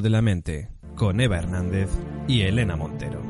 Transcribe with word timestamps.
de 0.00 0.10
la 0.10 0.22
mente, 0.22 0.68
con 0.96 1.20
Eva 1.20 1.38
Hernández 1.38 1.90
y 2.26 2.42
Elena 2.42 2.76
Montero. 2.76 3.20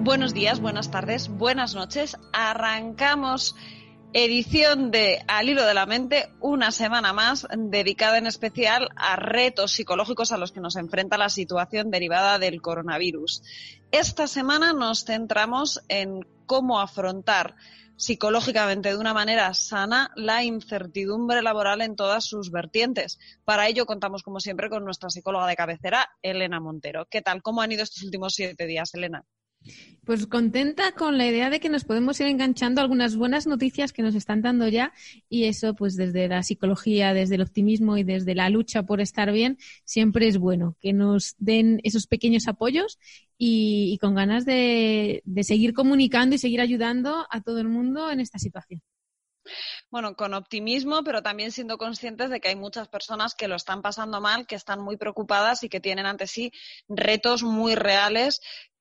Buenos 0.00 0.32
días, 0.32 0.60
buenas 0.60 0.90
tardes, 0.90 1.28
buenas 1.28 1.74
noches. 1.74 2.16
Arrancamos 2.32 3.54
edición 4.12 4.90
de 4.90 5.22
Al 5.28 5.48
hilo 5.48 5.64
de 5.64 5.74
la 5.74 5.86
mente, 5.86 6.30
una 6.40 6.70
semana 6.70 7.12
más 7.12 7.46
dedicada 7.56 8.18
en 8.18 8.26
especial 8.26 8.88
a 8.96 9.16
retos 9.16 9.72
psicológicos 9.72 10.32
a 10.32 10.38
los 10.38 10.52
que 10.52 10.60
nos 10.60 10.76
enfrenta 10.76 11.18
la 11.18 11.28
situación 11.28 11.90
derivada 11.90 12.38
del 12.38 12.62
coronavirus. 12.62 13.42
Esta 13.90 14.26
semana 14.26 14.72
nos 14.72 15.04
centramos 15.04 15.80
en 15.88 16.20
cómo 16.46 16.80
afrontar 16.80 17.56
psicológicamente 17.96 18.90
de 18.90 18.96
una 18.96 19.12
manera 19.12 19.52
sana 19.54 20.10
la 20.14 20.44
incertidumbre 20.44 21.42
laboral 21.42 21.82
en 21.82 21.96
todas 21.96 22.24
sus 22.24 22.50
vertientes. 22.50 23.18
Para 23.44 23.68
ello 23.68 23.86
contamos, 23.86 24.22
como 24.22 24.40
siempre, 24.40 24.70
con 24.70 24.84
nuestra 24.84 25.10
psicóloga 25.10 25.48
de 25.48 25.56
cabecera, 25.56 26.08
Elena 26.22 26.60
Montero. 26.60 27.06
¿Qué 27.10 27.20
tal? 27.22 27.42
¿Cómo 27.42 27.60
han 27.60 27.72
ido 27.72 27.82
estos 27.82 28.04
últimos 28.04 28.34
siete 28.34 28.66
días, 28.66 28.94
Elena? 28.94 29.24
Pues 30.08 30.26
contenta 30.26 30.92
con 30.92 31.18
la 31.18 31.26
idea 31.26 31.50
de 31.50 31.60
que 31.60 31.68
nos 31.68 31.84
podemos 31.84 32.18
ir 32.18 32.28
enganchando 32.28 32.80
algunas 32.80 33.14
buenas 33.14 33.46
noticias 33.46 33.92
que 33.92 34.00
nos 34.00 34.14
están 34.14 34.40
dando 34.40 34.66
ya 34.66 34.94
y 35.28 35.44
eso 35.44 35.74
pues 35.74 35.96
desde 35.96 36.28
la 36.28 36.42
psicología, 36.42 37.12
desde 37.12 37.34
el 37.34 37.42
optimismo 37.42 37.98
y 37.98 38.04
desde 38.04 38.34
la 38.34 38.48
lucha 38.48 38.84
por 38.84 39.02
estar 39.02 39.30
bien 39.32 39.58
siempre 39.84 40.26
es 40.26 40.38
bueno 40.38 40.78
que 40.80 40.94
nos 40.94 41.34
den 41.36 41.80
esos 41.84 42.06
pequeños 42.06 42.48
apoyos 42.48 42.98
y, 43.36 43.98
con 44.00 44.14
ganas 44.14 44.46
de, 44.46 45.20
de 45.26 45.44
seguir 45.44 45.74
comunicando 45.74 46.36
y 46.36 46.38
seguir 46.38 46.62
ayudando 46.62 47.26
a 47.30 47.42
todo 47.42 47.60
el 47.60 47.68
mundo 47.68 48.10
en 48.10 48.20
esta 48.20 48.38
situación. 48.38 48.80
Bueno, 49.90 50.14
con 50.16 50.34
optimismo, 50.34 51.02
pero 51.04 51.22
también 51.22 51.52
siendo 51.52 51.78
conscientes 51.78 52.30
de 52.30 52.40
que 52.40 52.48
hay 52.48 52.56
muchas 52.56 52.88
personas 52.88 53.34
que 53.34 53.48
lo 53.48 53.56
están 53.56 53.82
pasando 53.82 54.20
mal, 54.20 54.46
que 54.46 54.54
están 54.54 54.80
muy 54.80 54.96
preocupadas 54.96 55.64
y 55.64 55.68
que 55.68 55.80
tienen 55.80 56.06
ante 56.06 56.26
sí 56.26 56.52
retos 56.88 57.42
muy 57.42 57.74
reales 57.74 58.40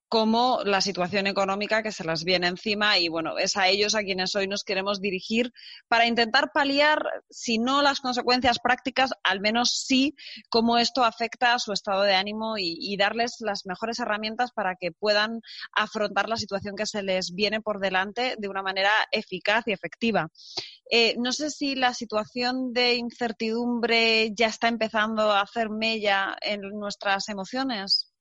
como 0.09 0.61
la 0.63 0.80
situación 0.80 1.27
económica 1.27 1.83
que 1.83 1.91
se 1.91 2.05
las 2.05 2.23
viene 2.23 2.47
encima 2.47 2.97
y 2.97 3.09
bueno, 3.09 3.38
es 3.38 3.58
a 3.58 3.67
ellos 3.67 3.94
a 3.94 4.03
quienes 4.03 4.36
hoy 4.36 4.47
nos 4.47 4.63
queremos 4.63 5.02
dirigir 5.02 5.52
para 5.88 6.08
intentar 6.08 6.52
paliar, 6.53 7.03
si 7.30 7.58
no 7.58 7.81
las 7.81 8.00
consecuencias 8.00 8.59
prácticas, 8.59 9.11
al 9.23 9.41
menos 9.41 9.83
sí 9.85 10.16
cómo 10.50 10.78
esto 10.78 11.03
afecta 11.03 11.53
a 11.53 11.59
su 11.59 11.73
estado 11.73 12.03
de 12.03 12.16
ánimo 12.16 12.56
y, 12.57 12.96
darles 12.97 13.35
las 13.41 13.67
mejores 13.67 14.00
herramientas 14.00 14.51
para 14.51 14.75
que 14.75 14.91
puedan 14.91 15.41
afrontar 15.72 16.29
la 16.29 16.38
situación 16.38 16.75
que 16.75 16.88
se 16.88 17.03
les 17.03 17.34
viene 17.35 17.62
por 17.62 17.79
delante 17.79 18.35
de 18.40 18.47
una 18.47 18.63
manera 18.63 18.91
eficaz 19.12 19.67
y 19.67 19.72
efectiva. 19.72 20.29
Eh, 20.90 21.16
no 21.19 21.31
sé 21.31 21.51
si 21.51 21.75
la 21.75 21.94
situación 21.94 22.73
de 22.73 22.96
incertidumbre 22.96 24.34
ya 24.34 24.47
está 24.47 24.67
empezando 24.67 25.31
a 25.31 25.41
hacer 25.41 25.69
mella 25.69 26.35
en 26.41 26.62
nuestras 26.62 27.29
emociones. 27.29 28.12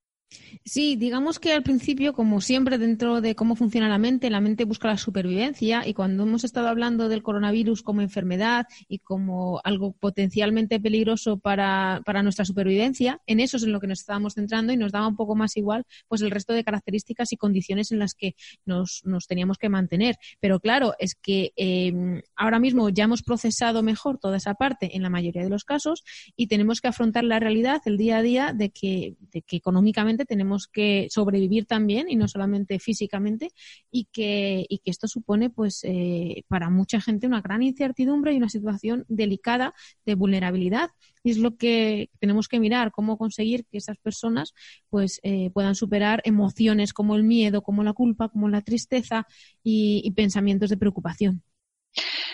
Sí, 0.65 0.97
digamos 0.97 1.39
que 1.39 1.53
al 1.53 1.63
principio, 1.63 2.13
como 2.13 2.41
siempre, 2.41 2.79
dentro 2.79 3.21
de 3.21 3.37
cómo 3.37 3.55
funciona 3.55 3.89
la 3.89 3.99
mente, 3.99 4.31
la 4.31 4.41
mente 4.41 4.65
busca 4.65 4.89
la 4.89 4.99
supervivencia 4.99 5.87
y 5.87 5.95
cuando 5.95 6.25
hemos 6.25 6.43
estado 6.43 6.67
hablando 6.69 7.09
del 7.09 7.23
coronavirus 7.23 7.83
como 7.83 8.01
enfermedad 8.01 8.67
y 8.89 8.99
como 8.99 9.61
algo 9.63 9.93
potencialmente 9.93 10.81
peligroso 10.81 11.39
para, 11.39 12.03
para 12.05 12.25
nuestra 12.25 12.45
supervivencia, 12.45 13.21
en 13.27 13.39
eso 13.39 13.57
es 13.57 13.63
en 13.63 13.73
lo 13.73 13.79
que 13.79 13.87
nos 13.87 14.01
estábamos 14.01 14.35
centrando 14.35 14.73
y 14.73 14.77
nos 14.77 14.91
daba 14.91 15.07
un 15.07 15.15
poco 15.15 15.37
más 15.37 15.57
igual 15.57 15.85
pues 16.09 16.23
el 16.23 16.33
resto 16.33 16.53
de 16.53 16.65
características 16.65 17.33
y 17.33 17.37
condiciones 17.37 17.93
en 17.93 18.01
las 18.01 18.15
que 18.15 18.35
nos, 18.65 19.03
nos 19.05 19.27
teníamos 19.29 19.59
que 19.59 19.69
mantener. 19.69 20.17
Pero 20.41 20.59
claro, 20.59 20.95
es 20.99 21.15
que 21.15 21.53
eh, 21.57 21.93
ahora 22.35 22.59
mismo 22.59 22.89
ya 22.89 23.05
hemos 23.05 23.23
procesado 23.23 23.85
mejor 23.85 24.19
toda 24.19 24.39
esa 24.39 24.55
parte 24.55 24.97
en 24.97 25.03
la 25.03 25.11
mayoría 25.11 25.45
de 25.45 25.51
los 25.51 25.65
casos 25.65 26.03
y 26.35 26.49
tenemos 26.49 26.81
que 26.81 26.89
afrontar 26.89 27.23
la 27.23 27.39
realidad, 27.39 27.81
el 27.85 27.97
día 27.97 28.19
a 28.19 28.23
día, 28.23 28.53
de 28.53 28.71
que, 28.71 29.15
de 29.31 29.43
que 29.43 29.57
económicamente 29.57 30.16
tenemos 30.25 30.67
que 30.67 31.09
sobrevivir 31.11 31.67
también 31.67 32.09
y 32.09 32.17
no 32.17 32.29
solamente 32.29 32.79
físicamente 32.79 33.51
y 33.91 34.09
que, 34.13 34.65
y 34.69 34.79
que 34.79 34.91
esto 34.91 35.09
supone 35.09 35.51
pues 35.51 35.81
eh, 35.85 36.45
para 36.49 36.71
mucha 36.71 37.01
gente 37.01 37.27
una 37.27 37.41
gran 37.41 37.63
incertidumbre 37.63 38.33
y 38.33 38.39
una 38.39 38.49
situación 38.49 39.05
delicada 39.09 39.75
de 40.05 40.15
vulnerabilidad. 40.15 40.91
Y 41.23 41.31
es 41.31 41.39
lo 41.39 41.57
que 41.57 42.11
tenemos 42.21 42.49
que 42.49 42.61
mirar 42.61 42.93
cómo 42.93 43.19
conseguir 43.19 43.67
que 43.67 43.79
esas 43.79 43.99
personas 43.99 44.55
pues 44.89 45.21
eh, 45.23 45.51
puedan 45.51 45.75
superar 45.75 46.23
emociones 46.25 46.93
como 46.93 47.17
el 47.17 47.25
miedo 47.25 47.63
como 47.63 47.83
la 47.83 47.93
culpa 47.93 48.29
como 48.29 48.49
la 48.49 48.63
tristeza 48.63 49.27
y, 49.63 50.03
y 50.05 50.11
pensamientos 50.13 50.71
de 50.71 50.77
preocupación 50.77 51.43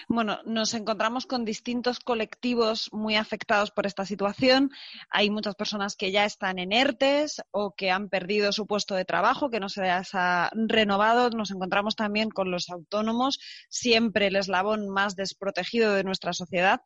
bueno, 0.08 0.40
nos 0.44 0.74
encontramos 0.74 1.26
con 1.26 1.44
distintos 1.44 2.00
colectivos 2.00 2.88
muy 2.92 3.16
afectados 3.16 3.70
por 3.70 3.86
esta 3.86 4.04
situación. 4.04 4.70
Hay 5.10 5.30
muchas 5.30 5.54
personas 5.54 5.96
que 5.96 6.12
ya 6.12 6.24
están 6.24 6.58
en 6.58 6.72
ERTES 6.72 7.42
o 7.50 7.74
que 7.74 7.90
han 7.90 8.08
perdido 8.08 8.52
su 8.52 8.66
puesto 8.66 8.94
de 8.94 9.04
trabajo, 9.04 9.50
que 9.50 9.60
no 9.60 9.68
se 9.68 9.82
les 9.82 10.14
ha 10.14 10.50
renovado. 10.54 11.30
Nos 11.30 11.50
encontramos 11.50 11.96
también 11.96 12.30
con 12.30 12.50
los 12.50 12.70
autónomos, 12.70 13.38
siempre 13.68 14.28
el 14.28 14.36
eslabón 14.36 14.88
más 14.88 15.16
desprotegido 15.16 15.94
de 15.94 16.04
nuestra 16.04 16.32
sociedad, 16.32 16.80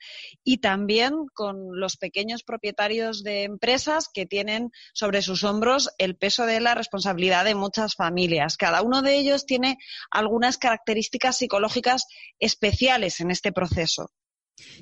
y 0.44 0.58
también 0.58 1.26
con 1.34 1.78
los 1.78 1.96
pequeños 1.96 2.42
propietarios 2.42 3.22
de 3.22 3.44
empresas 3.44 4.08
que 4.12 4.26
tienen 4.26 4.70
sobre 4.92 5.22
sus 5.22 5.44
hombros 5.44 5.90
el 5.98 6.16
peso 6.16 6.46
de 6.46 6.60
la 6.60 6.74
responsabilidad 6.74 7.44
de 7.44 7.54
muchas 7.54 7.94
familias. 7.94 8.56
Cada 8.56 8.82
uno 8.82 9.02
de 9.02 9.16
ellos 9.16 9.46
tiene 9.46 9.78
algunas 10.10 10.58
características 10.58 11.38
psicológicas 11.38 12.06
especiales 12.38 13.05
en 13.20 13.30
este 13.30 13.52
proceso. 13.52 14.10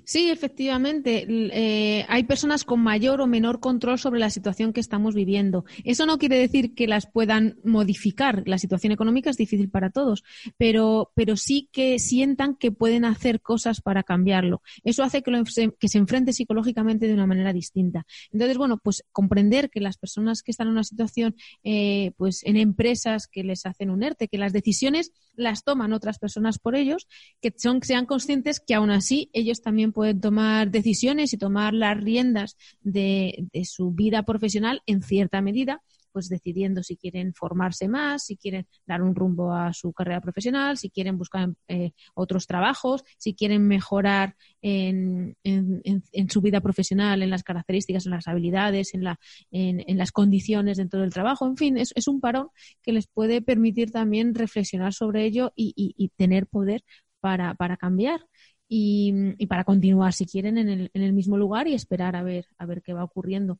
Sí, 0.04 0.30
efectivamente. 0.30 1.26
Eh, 1.28 2.06
hay 2.08 2.24
personas 2.24 2.64
con 2.64 2.80
mayor 2.80 3.20
o 3.20 3.26
menor 3.26 3.58
control 3.58 3.98
sobre 3.98 4.20
la 4.20 4.30
situación 4.30 4.72
que 4.72 4.80
estamos 4.80 5.14
viviendo. 5.14 5.64
Eso 5.82 6.06
no 6.06 6.18
quiere 6.18 6.38
decir 6.38 6.74
que 6.74 6.86
las 6.86 7.06
puedan 7.06 7.58
modificar. 7.64 8.42
La 8.46 8.58
situación 8.58 8.92
económica 8.92 9.30
es 9.30 9.36
difícil 9.36 9.70
para 9.70 9.90
todos, 9.90 10.22
pero, 10.56 11.10
pero 11.14 11.36
sí 11.36 11.68
que 11.72 11.98
sientan 11.98 12.54
que 12.54 12.70
pueden 12.70 13.04
hacer 13.04 13.40
cosas 13.40 13.80
para 13.80 14.04
cambiarlo. 14.04 14.62
Eso 14.84 15.02
hace 15.02 15.22
que, 15.22 15.88
se 15.88 15.98
enfrente 15.98 16.32
psicológicamente 16.32 17.08
de 17.08 17.14
una 17.14 17.26
manera 17.26 17.52
distinta. 17.52 18.06
Entonces, 18.30 18.56
bueno, 18.56 18.78
pues 18.78 19.04
comprender 19.10 19.70
que 19.70 19.80
las 19.80 19.96
personas 19.96 20.42
que 20.42 20.52
están 20.52 20.68
en 20.68 20.74
una 20.74 20.84
situación, 20.84 21.34
eh, 21.64 22.12
pues 22.16 22.44
en 22.44 22.56
empresas 22.56 23.26
que 23.26 23.42
les 23.42 23.66
hacen 23.66 23.90
un 23.90 24.02
ERTE, 24.02 24.28
que 24.28 24.38
las 24.38 24.52
decisiones 24.52 25.12
las 25.34 25.64
toman 25.64 25.92
otras 25.92 26.18
personas 26.18 26.58
por 26.58 26.76
ellos, 26.76 27.08
que 27.40 27.52
son, 27.56 27.82
sean 27.82 28.06
conscientes 28.06 28.60
que 28.60 28.74
aún 28.74 28.90
así 28.90 29.30
ellos 29.32 29.63
también 29.64 29.92
pueden 29.92 30.20
tomar 30.20 30.70
decisiones 30.70 31.32
y 31.32 31.38
tomar 31.38 31.74
las 31.74 31.96
riendas 32.00 32.56
de, 32.82 33.48
de 33.52 33.64
su 33.64 33.90
vida 33.90 34.22
profesional 34.22 34.82
en 34.86 35.02
cierta 35.02 35.40
medida 35.40 35.82
pues 36.14 36.28
decidiendo 36.28 36.84
si 36.84 36.96
quieren 36.96 37.34
formarse 37.34 37.88
más, 37.88 38.26
si 38.26 38.36
quieren 38.36 38.68
dar 38.86 39.02
un 39.02 39.16
rumbo 39.16 39.52
a 39.52 39.72
su 39.72 39.92
carrera 39.92 40.20
profesional, 40.20 40.78
si 40.78 40.88
quieren 40.88 41.18
buscar 41.18 41.48
eh, 41.66 41.90
otros 42.14 42.46
trabajos, 42.46 43.02
si 43.18 43.34
quieren 43.34 43.66
mejorar 43.66 44.36
en, 44.62 45.36
en, 45.42 45.82
en, 45.82 46.30
su 46.30 46.40
vida 46.40 46.60
profesional, 46.60 47.20
en 47.24 47.30
las 47.30 47.42
características, 47.42 48.06
en 48.06 48.12
las 48.12 48.28
habilidades, 48.28 48.94
en, 48.94 49.02
la, 49.02 49.18
las 49.50 50.12
condiciones 50.12 50.76
dentro 50.76 51.00
del 51.00 51.12
trabajo. 51.12 51.48
En 51.48 51.56
fin, 51.56 51.76
es, 51.76 51.90
es, 51.96 52.06
un 52.06 52.20
parón 52.20 52.50
que 52.80 52.92
les 52.92 53.08
puede 53.08 53.42
permitir 53.42 53.90
también 53.90 54.36
reflexionar 54.36 54.94
sobre 54.94 55.24
ello 55.24 55.52
y, 55.56 55.72
y, 55.74 55.96
y 55.98 56.10
tener 56.10 56.46
poder 56.46 56.84
para, 57.18 57.54
para 57.54 57.76
cambiar. 57.76 58.20
Y, 58.68 59.12
y, 59.38 59.46
para 59.46 59.64
continuar, 59.64 60.12
si 60.14 60.26
quieren, 60.26 60.58
en 60.58 60.68
el, 60.68 60.90
en 60.94 61.02
el 61.02 61.12
mismo 61.12 61.36
lugar 61.36 61.68
y 61.68 61.74
esperar 61.74 62.16
a 62.16 62.22
ver, 62.22 62.46
a 62.58 62.66
ver 62.66 62.82
qué 62.82 62.92
va 62.92 63.04
ocurriendo. 63.04 63.58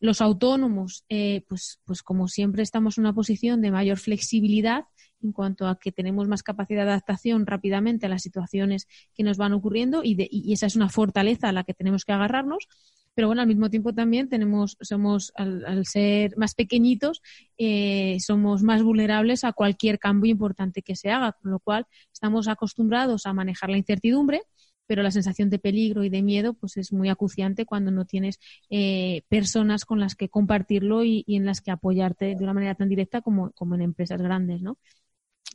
Los 0.00 0.20
autónomos, 0.20 1.04
eh, 1.08 1.44
pues, 1.48 1.80
pues 1.84 2.02
como 2.02 2.26
siempre 2.26 2.62
estamos 2.62 2.98
en 2.98 3.04
una 3.04 3.14
posición 3.14 3.60
de 3.60 3.70
mayor 3.70 3.98
flexibilidad 3.98 4.84
en 5.22 5.32
cuanto 5.32 5.66
a 5.68 5.78
que 5.78 5.92
tenemos 5.92 6.26
más 6.26 6.42
capacidad 6.42 6.84
de 6.84 6.90
adaptación 6.90 7.46
rápidamente 7.46 8.06
a 8.06 8.08
las 8.08 8.22
situaciones 8.22 8.88
que 9.14 9.22
nos 9.22 9.36
van 9.36 9.52
ocurriendo 9.52 10.02
y, 10.02 10.16
y 10.30 10.52
esa 10.52 10.66
es 10.66 10.76
una 10.76 10.88
fortaleza 10.88 11.50
a 11.50 11.52
la 11.52 11.64
que 11.64 11.74
tenemos 11.74 12.04
que 12.04 12.12
agarrarnos 12.12 12.66
pero 13.14 13.26
bueno, 13.28 13.42
al 13.42 13.48
mismo 13.48 13.70
tiempo 13.70 13.92
también 13.92 14.28
tenemos, 14.28 14.76
somos, 14.80 15.32
al, 15.34 15.84
ser 15.86 16.36
más 16.36 16.54
pequeñitos, 16.54 17.22
eh, 17.58 18.18
somos 18.20 18.62
más 18.62 18.82
vulnerables 18.82 19.44
a 19.44 19.52
cualquier 19.52 19.98
cambio 19.98 20.30
importante 20.30 20.82
que 20.82 20.96
se 20.96 21.10
haga, 21.10 21.32
con 21.32 21.50
lo 21.50 21.60
cual 21.60 21.86
estamos 22.12 22.48
acostumbrados 22.48 23.26
a 23.26 23.32
manejar 23.32 23.70
la 23.70 23.78
incertidumbre, 23.78 24.42
pero 24.86 25.02
la 25.02 25.12
sensación 25.12 25.50
de 25.50 25.60
peligro 25.60 26.02
y 26.02 26.08
de 26.08 26.20
miedo 26.20 26.54
pues 26.54 26.76
es 26.76 26.92
muy 26.92 27.08
acuciante 27.08 27.64
cuando 27.64 27.92
no 27.92 28.06
tienes 28.06 28.40
eh, 28.70 29.22
personas 29.28 29.84
con 29.84 30.00
las 30.00 30.16
que 30.16 30.28
compartirlo 30.28 31.04
y, 31.04 31.22
y, 31.28 31.36
en 31.36 31.46
las 31.46 31.60
que 31.60 31.70
apoyarte 31.70 32.34
de 32.34 32.42
una 32.42 32.54
manera 32.54 32.74
tan 32.74 32.88
directa 32.88 33.20
como, 33.20 33.52
como 33.52 33.76
en 33.76 33.82
empresas 33.82 34.20
grandes, 34.20 34.62
¿no? 34.62 34.78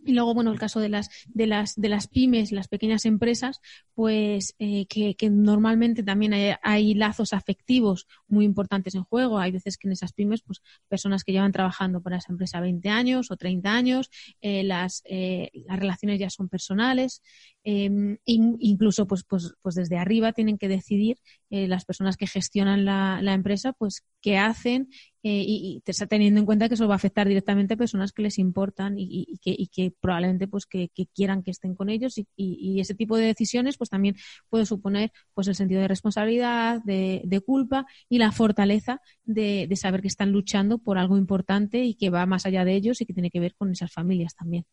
Y 0.05 0.13
luego, 0.13 0.35
bueno, 0.35 0.51
el 0.51 0.59
caso 0.59 0.79
de 0.79 0.89
las, 0.89 1.09
de 1.27 1.47
las, 1.47 1.75
de 1.75 1.89
las 1.89 2.07
pymes, 2.07 2.51
las 2.51 2.67
pequeñas 2.67 3.05
empresas, 3.05 3.59
pues 3.95 4.55
eh, 4.59 4.85
que, 4.85 5.29
normalmente 5.29 6.03
también 6.03 6.33
hay, 6.33 6.53
hay, 6.61 6.93
lazos 6.93 7.33
afectivos 7.33 8.07
muy 8.27 8.45
importantes 8.45 8.93
en 8.93 9.03
juego. 9.03 9.39
Hay 9.39 9.51
veces 9.51 9.77
que 9.77 9.87
en 9.87 9.93
esas 9.93 10.13
pymes, 10.13 10.43
pues 10.43 10.61
personas 10.87 11.23
que 11.23 11.31
llevan 11.31 11.51
trabajando 11.51 12.01
para 12.01 12.17
esa 12.17 12.31
empresa 12.31 12.61
20 12.61 12.87
años 12.89 13.31
o 13.31 13.37
30 13.37 13.73
años, 13.73 14.11
eh, 14.41 14.63
las, 14.63 15.01
eh, 15.05 15.49
las 15.67 15.79
relaciones 15.79 16.19
ya 16.19 16.29
son 16.29 16.49
personales. 16.49 17.23
Eh, 17.67 17.89
incluso, 18.25 19.07
pues, 19.07 19.23
pues, 19.27 19.55
pues 19.63 19.73
desde 19.73 19.97
arriba 19.97 20.33
tienen 20.33 20.59
que 20.59 20.67
decidir 20.67 21.17
eh, 21.49 21.67
las 21.67 21.83
personas 21.83 22.15
que 22.15 22.27
gestionan 22.27 22.85
la, 22.85 23.19
la 23.23 23.33
empresa, 23.33 23.73
pues 23.73 24.03
qué 24.21 24.37
hacen 24.37 24.89
eh, 25.23 25.43
y, 25.47 25.81
y, 25.87 26.05
teniendo 26.07 26.39
en 26.39 26.45
cuenta 26.45 26.67
que 26.67 26.75
eso 26.75 26.87
va 26.87 26.93
a 26.93 26.97
afectar 26.97 27.27
directamente 27.27 27.73
a 27.73 27.77
personas 27.77 28.11
que 28.11 28.21
les 28.21 28.37
importan 28.37 28.99
y, 28.99 29.25
y 29.27 29.37
que, 29.39 29.67
que, 29.73 29.91
probablemente 29.99 30.47
pues 30.47 30.67
que, 30.67 30.89
que, 30.93 31.07
quieran 31.07 31.41
que 31.41 31.49
estén 31.49 31.73
con 31.73 31.89
ellos 31.89 32.13
y, 32.17 32.79
ese 32.79 32.93
tipo 32.93 33.17
de 33.17 33.25
decisiones 33.25 33.77
pues 33.77 33.89
también 33.89 34.15
puede 34.49 34.67
suponer 34.67 35.11
pues 35.33 35.47
el 35.47 35.55
sentido 35.55 35.81
de 35.81 35.87
responsabilidad, 35.87 36.83
de, 36.83 37.23
de 37.25 37.41
culpa 37.41 37.87
y 38.09 38.19
la 38.19 38.31
fortaleza 38.31 39.01
de, 39.23 39.65
de 39.67 39.75
saber 39.75 40.01
que 40.01 40.07
están 40.07 40.31
luchando 40.31 40.77
por 40.77 40.99
algo 40.99 41.17
importante 41.17 41.83
y 41.83 41.95
que 41.95 42.11
va 42.11 42.27
más 42.27 42.45
allá 42.45 42.63
de 42.63 42.75
ellos 42.75 43.01
y 43.01 43.07
que 43.07 43.13
tiene 43.13 43.31
que 43.31 43.39
ver 43.39 43.55
con 43.55 43.71
esas 43.71 43.91
familias 43.91 44.35
también. 44.35 44.65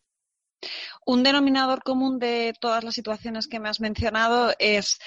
Un 1.05 1.23
denominador 1.23 1.83
común 1.83 2.19
de 2.19 2.53
todas 2.59 2.83
las 2.83 2.93
situaciones 2.93 3.47
que 3.47 3.59
me 3.59 3.69
has 3.69 3.79
mencionado 3.79 4.53
es 4.59 4.99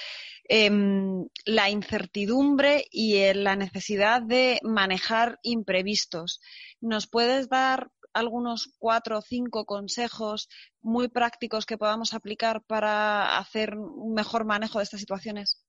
eh, 0.49 0.69
la 1.45 1.69
incertidumbre 1.69 2.85
y 2.89 3.15
eh, 3.15 3.33
la 3.33 3.55
necesidad 3.55 4.21
de 4.21 4.59
manejar 4.63 5.39
imprevistos. 5.43 6.39
¿Nos 6.79 7.07
puedes 7.07 7.49
dar 7.49 7.89
algunos 8.13 8.73
cuatro 8.79 9.19
o 9.19 9.21
cinco 9.21 9.65
consejos 9.65 10.49
muy 10.81 11.07
prácticos 11.07 11.65
que 11.65 11.77
podamos 11.77 12.13
aplicar 12.13 12.63
para 12.63 13.37
hacer 13.37 13.75
un 13.75 14.13
mejor 14.13 14.45
manejo 14.45 14.79
de 14.79 14.85
estas 14.85 14.99
situaciones? 14.99 15.61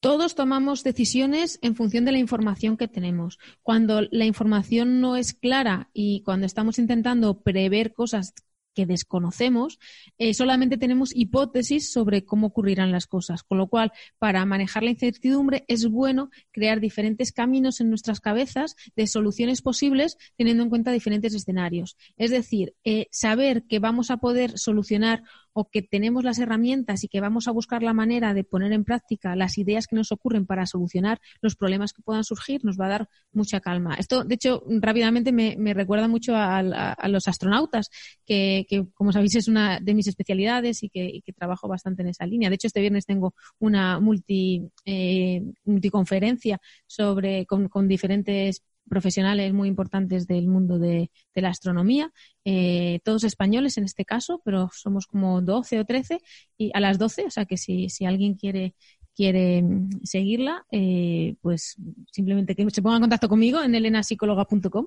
Todos 0.00 0.34
tomamos 0.34 0.82
decisiones 0.82 1.58
en 1.60 1.76
función 1.76 2.06
de 2.06 2.12
la 2.12 2.18
información 2.18 2.78
que 2.78 2.88
tenemos. 2.88 3.38
Cuando 3.62 4.00
la 4.10 4.24
información 4.24 5.00
no 5.02 5.16
es 5.16 5.34
clara 5.34 5.90
y 5.92 6.22
cuando 6.22 6.46
estamos 6.46 6.78
intentando 6.78 7.42
prever 7.42 7.92
cosas 7.92 8.32
que 8.74 8.86
desconocemos, 8.86 9.78
eh, 10.18 10.34
solamente 10.34 10.78
tenemos 10.78 11.14
hipótesis 11.14 11.92
sobre 11.92 12.24
cómo 12.24 12.48
ocurrirán 12.48 12.92
las 12.92 13.06
cosas. 13.06 13.42
Con 13.42 13.58
lo 13.58 13.68
cual, 13.68 13.92
para 14.18 14.44
manejar 14.46 14.82
la 14.82 14.90
incertidumbre 14.90 15.64
es 15.68 15.86
bueno 15.88 16.30
crear 16.50 16.80
diferentes 16.80 17.32
caminos 17.32 17.80
en 17.80 17.88
nuestras 17.88 18.20
cabezas 18.20 18.76
de 18.96 19.06
soluciones 19.06 19.62
posibles 19.62 20.16
teniendo 20.36 20.62
en 20.62 20.70
cuenta 20.70 20.92
diferentes 20.92 21.34
escenarios. 21.34 21.96
Es 22.16 22.30
decir, 22.30 22.74
eh, 22.84 23.06
saber 23.10 23.64
que 23.64 23.78
vamos 23.78 24.10
a 24.10 24.18
poder 24.18 24.58
solucionar 24.58 25.22
o 25.52 25.68
que 25.68 25.82
tenemos 25.82 26.24
las 26.24 26.38
herramientas 26.38 27.04
y 27.04 27.08
que 27.08 27.20
vamos 27.20 27.48
a 27.48 27.52
buscar 27.52 27.82
la 27.82 27.92
manera 27.92 28.34
de 28.34 28.44
poner 28.44 28.72
en 28.72 28.84
práctica 28.84 29.36
las 29.36 29.58
ideas 29.58 29.86
que 29.86 29.96
nos 29.96 30.12
ocurren 30.12 30.46
para 30.46 30.66
solucionar 30.66 31.20
los 31.40 31.56
problemas 31.56 31.92
que 31.92 32.02
puedan 32.02 32.24
surgir, 32.24 32.64
nos 32.64 32.78
va 32.78 32.86
a 32.86 32.90
dar 32.90 33.08
mucha 33.32 33.60
calma. 33.60 33.94
Esto, 33.96 34.24
de 34.24 34.34
hecho, 34.34 34.62
rápidamente 34.66 35.32
me, 35.32 35.74
recuerda 35.74 36.08
mucho 36.08 36.34
a, 36.36 36.62
los 37.08 37.28
astronautas, 37.28 37.90
que, 38.24 38.66
como 38.94 39.12
sabéis, 39.12 39.36
es 39.36 39.48
una 39.48 39.80
de 39.80 39.94
mis 39.94 40.06
especialidades 40.06 40.82
y 40.82 40.88
que, 40.88 41.22
trabajo 41.36 41.68
bastante 41.68 42.02
en 42.02 42.08
esa 42.08 42.26
línea. 42.26 42.50
De 42.50 42.56
hecho, 42.56 42.66
este 42.66 42.80
viernes 42.80 43.06
tengo 43.06 43.34
una 43.60 44.00
multi, 44.00 44.68
eh, 44.84 45.42
multiconferencia 45.64 46.60
sobre, 46.86 47.46
con 47.46 47.88
diferentes 47.88 48.62
profesionales 48.88 49.52
muy 49.52 49.68
importantes 49.68 50.26
del 50.26 50.48
mundo 50.48 50.78
de, 50.78 51.10
la 51.34 51.48
astronomía, 51.48 52.12
eh, 52.44 53.00
todos 53.04 53.24
españoles 53.24 53.78
en 53.78 53.84
este 53.84 54.04
caso, 54.04 54.42
pero 54.44 54.68
somos 54.72 55.06
como 55.06 55.40
12 55.40 55.80
o 55.80 55.84
13 55.84 56.20
y 56.58 56.70
a 56.74 56.80
las 56.80 56.98
12, 56.98 57.24
o 57.26 57.30
sea 57.30 57.44
que 57.44 57.56
si, 57.56 57.88
si 57.88 58.04
alguien 58.04 58.34
quiere 58.34 58.74
quiere 59.14 59.62
mm, 59.62 60.02
seguirla, 60.04 60.64
eh, 60.70 61.36
pues 61.40 61.76
simplemente 62.10 62.54
que 62.54 62.68
se 62.70 62.82
ponga 62.82 62.96
en 62.96 63.02
contacto 63.02 63.28
conmigo 63.28 63.62
en 63.62 63.74
elenasicóloga.com 63.74 64.86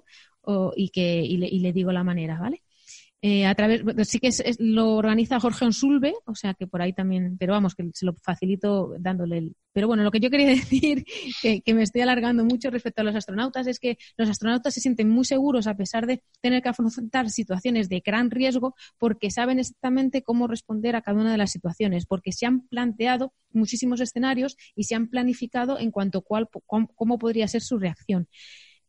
y 0.75 0.89
que 0.89 1.21
y 1.21 1.37
le, 1.37 1.47
y 1.47 1.59
le 1.59 1.71
digo 1.71 1.91
la 1.91 2.03
manera, 2.03 2.39
¿vale? 2.39 2.63
Eh, 3.25 3.45
a 3.45 3.55
través, 3.55 3.81
sí 4.05 4.19
que 4.19 4.27
es, 4.27 4.43
lo 4.59 4.97
organiza 4.97 5.39
Jorge 5.39 5.63
Onsulve, 5.63 6.13
o 6.25 6.35
sea 6.35 6.55
que 6.55 6.67
por 6.67 6.81
ahí 6.81 6.91
también, 6.91 7.37
pero 7.37 7.53
vamos, 7.53 7.73
que 7.73 7.89
se 7.93 8.05
lo 8.05 8.15
facilito 8.21 8.95
dándole 8.99 9.37
el. 9.37 9.55
Pero 9.71 9.87
bueno, 9.87 10.03
lo 10.03 10.11
que 10.11 10.19
yo 10.19 10.29
quería 10.29 10.47
decir, 10.49 11.05
que, 11.41 11.61
que, 11.61 11.73
me 11.73 11.83
estoy 11.83 12.01
alargando 12.01 12.43
mucho 12.43 12.69
respecto 12.69 12.99
a 12.99 13.05
los 13.05 13.15
astronautas, 13.15 13.65
es 13.67 13.79
que 13.79 13.97
los 14.17 14.27
astronautas 14.27 14.73
se 14.73 14.81
sienten 14.81 15.07
muy 15.07 15.23
seguros 15.23 15.67
a 15.67 15.77
pesar 15.77 16.05
de 16.05 16.21
tener 16.41 16.61
que 16.61 16.67
afrontar 16.67 17.29
situaciones 17.29 17.87
de 17.87 18.01
gran 18.05 18.29
riesgo, 18.29 18.75
porque 18.97 19.31
saben 19.31 19.57
exactamente 19.57 20.21
cómo 20.21 20.47
responder 20.47 20.97
a 20.97 21.01
cada 21.01 21.21
una 21.21 21.31
de 21.31 21.37
las 21.37 21.51
situaciones, 21.51 22.05
porque 22.05 22.33
se 22.33 22.45
han 22.45 22.67
planteado 22.67 23.31
muchísimos 23.53 24.01
escenarios 24.01 24.57
y 24.75 24.83
se 24.83 24.95
han 24.95 25.07
planificado 25.07 25.79
en 25.79 25.91
cuanto 25.91 26.17
a 26.17 26.21
cuál, 26.23 26.49
cómo, 26.65 26.89
cómo 26.93 27.17
podría 27.17 27.47
ser 27.47 27.61
su 27.61 27.79
reacción. 27.79 28.27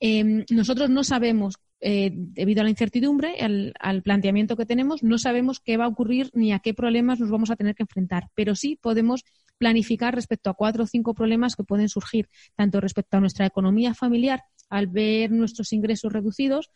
Eh, 0.01 0.45
nosotros 0.51 0.91
no 0.91 1.05
sabemos 1.05 1.55
eh, 1.87 2.13
debido 2.15 2.63
a 2.63 2.65
la 2.65 2.71
incertidumbre, 2.71 3.37
al, 3.41 3.75
al, 3.79 4.01
planteamiento 4.01 4.57
que 4.57 4.65
tenemos, 4.65 5.03
no 5.03 5.19
sabemos 5.19 5.61
qué 5.61 5.77
va 5.77 5.85
a 5.85 5.89
ocurrir 5.89 6.31
ni 6.33 6.51
a 6.51 6.59
qué 6.61 6.73
problemas 6.73 7.21
nos 7.21 7.31
vamos 7.31 7.51
a 7.51 7.57
tener 7.57 7.75
que 7.75 7.83
enfrentar, 7.83 8.31
pero 8.35 8.55
sí 8.55 8.79
podemos 8.81 9.23
planificar 9.59 10.15
respecto 10.15 10.49
a 10.49 10.55
cuatro 10.55 10.85
o 10.85 10.87
cinco 10.87 11.13
problemas 11.13 11.57
que 11.57 11.63
pueden 11.63 11.91
surgir, 11.91 12.31
tanto 12.57 12.81
respecto 12.81 13.19
a 13.19 13.21
nuestra 13.21 13.45
economía 13.45 13.93
familiar, 13.93 14.45
al 14.71 14.87
ver 14.87 15.31
nuestros 15.31 15.75
ingresos 15.75 16.11
reducidos, 16.11 16.71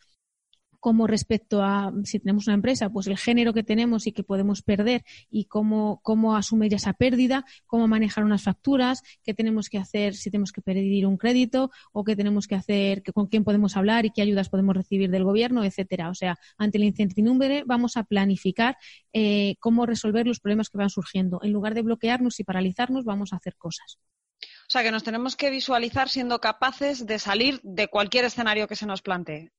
como 0.79 1.07
respecto 1.07 1.61
a 1.63 1.91
si 2.03 2.19
tenemos 2.19 2.47
una 2.47 2.55
empresa, 2.55 2.89
pues 2.89 3.07
el 3.07 3.17
género 3.17 3.53
que 3.53 3.63
tenemos 3.63 4.07
y 4.07 4.11
que 4.11 4.23
podemos 4.23 4.61
perder 4.61 5.03
y 5.29 5.45
cómo, 5.45 5.99
cómo 6.03 6.35
asumir 6.35 6.73
esa 6.73 6.93
pérdida, 6.93 7.45
cómo 7.65 7.87
manejar 7.87 8.23
unas 8.23 8.43
facturas, 8.43 9.01
qué 9.23 9.33
tenemos 9.33 9.69
que 9.69 9.77
hacer 9.77 10.15
si 10.15 10.31
tenemos 10.31 10.51
que 10.51 10.61
pedir 10.61 11.05
un 11.05 11.17
crédito 11.17 11.71
o 11.91 12.03
qué 12.03 12.15
tenemos 12.15 12.47
que 12.47 12.55
hacer, 12.55 13.03
con 13.13 13.27
quién 13.27 13.43
podemos 13.43 13.75
hablar 13.77 14.05
y 14.05 14.11
qué 14.11 14.21
ayudas 14.21 14.49
podemos 14.49 14.75
recibir 14.75 15.09
del 15.09 15.23
gobierno, 15.23 15.63
etcétera. 15.63 16.09
O 16.09 16.15
sea, 16.15 16.37
ante 16.57 16.79
la 16.79 16.85
incertidumbre 16.85 17.63
vamos 17.65 17.97
a 17.97 18.03
planificar 18.03 18.77
eh, 19.13 19.55
cómo 19.59 19.85
resolver 19.85 20.27
los 20.27 20.39
problemas 20.39 20.69
que 20.69 20.77
van 20.77 20.89
surgiendo. 20.89 21.39
En 21.43 21.51
lugar 21.51 21.73
de 21.73 21.81
bloquearnos 21.81 22.39
y 22.39 22.43
paralizarnos, 22.43 23.05
vamos 23.05 23.33
a 23.33 23.37
hacer 23.37 23.55
cosas. 23.55 23.99
O 24.41 24.71
sea, 24.71 24.83
que 24.83 24.91
nos 24.91 25.03
tenemos 25.03 25.35
que 25.35 25.49
visualizar 25.49 26.09
siendo 26.09 26.39
capaces 26.39 27.05
de 27.05 27.19
salir 27.19 27.59
de 27.63 27.87
cualquier 27.87 28.25
escenario 28.25 28.67
que 28.67 28.75
se 28.75 28.85
nos 28.85 29.01
plantee. 29.01 29.51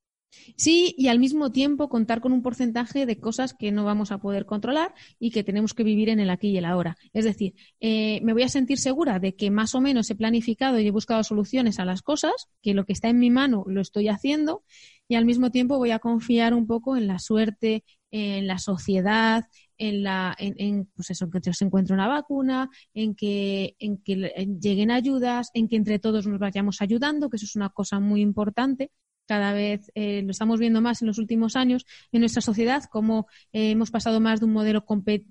Sí, 0.57 0.95
y 0.97 1.09
al 1.09 1.19
mismo 1.19 1.51
tiempo 1.51 1.89
contar 1.89 2.21
con 2.21 2.33
un 2.33 2.43
porcentaje 2.43 3.05
de 3.07 3.19
cosas 3.19 3.55
que 3.55 3.73
no 3.73 3.85
vamos 3.85 4.13
a 4.13 4.19
poder 4.19 4.47
controlar 4.47 4.95
y 5.19 5.31
que 5.31 5.43
tenemos 5.43 5.75
que 5.75 5.83
vivir 5.83 6.09
en 6.09 6.21
el 6.21 6.31
aquí 6.31 6.49
y 6.51 6.59
el 6.59 6.65
ahora. 6.65 6.97
Es 7.13 7.25
decir, 7.25 7.55
eh, 7.81 8.21
me 8.23 8.33
voy 8.33 8.43
a 8.43 8.49
sentir 8.49 8.79
segura 8.79 9.19
de 9.19 9.35
que 9.35 9.51
más 9.51 9.75
o 9.75 9.81
menos 9.81 10.09
he 10.11 10.15
planificado 10.15 10.79
y 10.79 10.87
he 10.87 10.91
buscado 10.91 11.25
soluciones 11.25 11.79
a 11.79 11.85
las 11.85 12.03
cosas, 12.03 12.49
que 12.63 12.75
lo 12.75 12.85
que 12.85 12.93
está 12.93 13.09
en 13.09 13.19
mi 13.19 13.31
mano 13.31 13.65
lo 13.67 13.81
estoy 13.81 14.09
haciendo 14.09 14.65
y 15.09 15.17
al 15.17 15.25
mismo 15.25 15.51
tiempo 15.51 15.79
voy 15.79 15.91
a 15.91 15.99
confiar 15.99 16.55
un 16.55 16.67
poco 16.67 16.97
en 16.97 17.07
la 17.07 17.19
suerte, 17.19 17.85
en 18.13 18.47
la 18.47 18.59
sociedad, 18.59 19.45
en 19.79 20.03
la, 20.05 20.37
en, 20.39 20.55
en 20.59 20.87
pues 20.95 21.09
que 21.09 21.53
se 21.53 21.65
encuentre 21.65 21.95
una 21.95 22.07
vacuna, 22.07 22.71
en 22.95 23.15
que, 23.15 23.75
en 23.79 23.99
que 23.99 24.33
lleguen 24.61 24.91
ayudas, 24.91 25.51
en 25.55 25.69
que 25.69 25.77
entre 25.77 25.99
todos 25.99 26.27
nos 26.27 26.39
vayamos 26.39 26.81
ayudando, 26.83 27.31
que 27.31 27.37
eso 27.37 27.47
es 27.47 27.57
una 27.57 27.71
cosa 27.71 27.99
muy 27.99 28.21
importante 28.21 28.91
cada 29.31 29.53
vez 29.53 29.93
eh, 29.95 30.23
lo 30.23 30.33
estamos 30.33 30.59
viendo 30.59 30.81
más 30.81 31.03
en 31.03 31.07
los 31.07 31.19
últimos 31.19 31.55
años 31.55 31.87
en 32.11 32.19
nuestra 32.19 32.43
sociedad, 32.43 32.83
cómo 32.91 33.29
eh, 33.53 33.71
hemos 33.71 33.93
pasado 33.93 34.19
más 34.19 34.41
de 34.41 34.47
un 34.47 34.53
modelo 34.53 34.85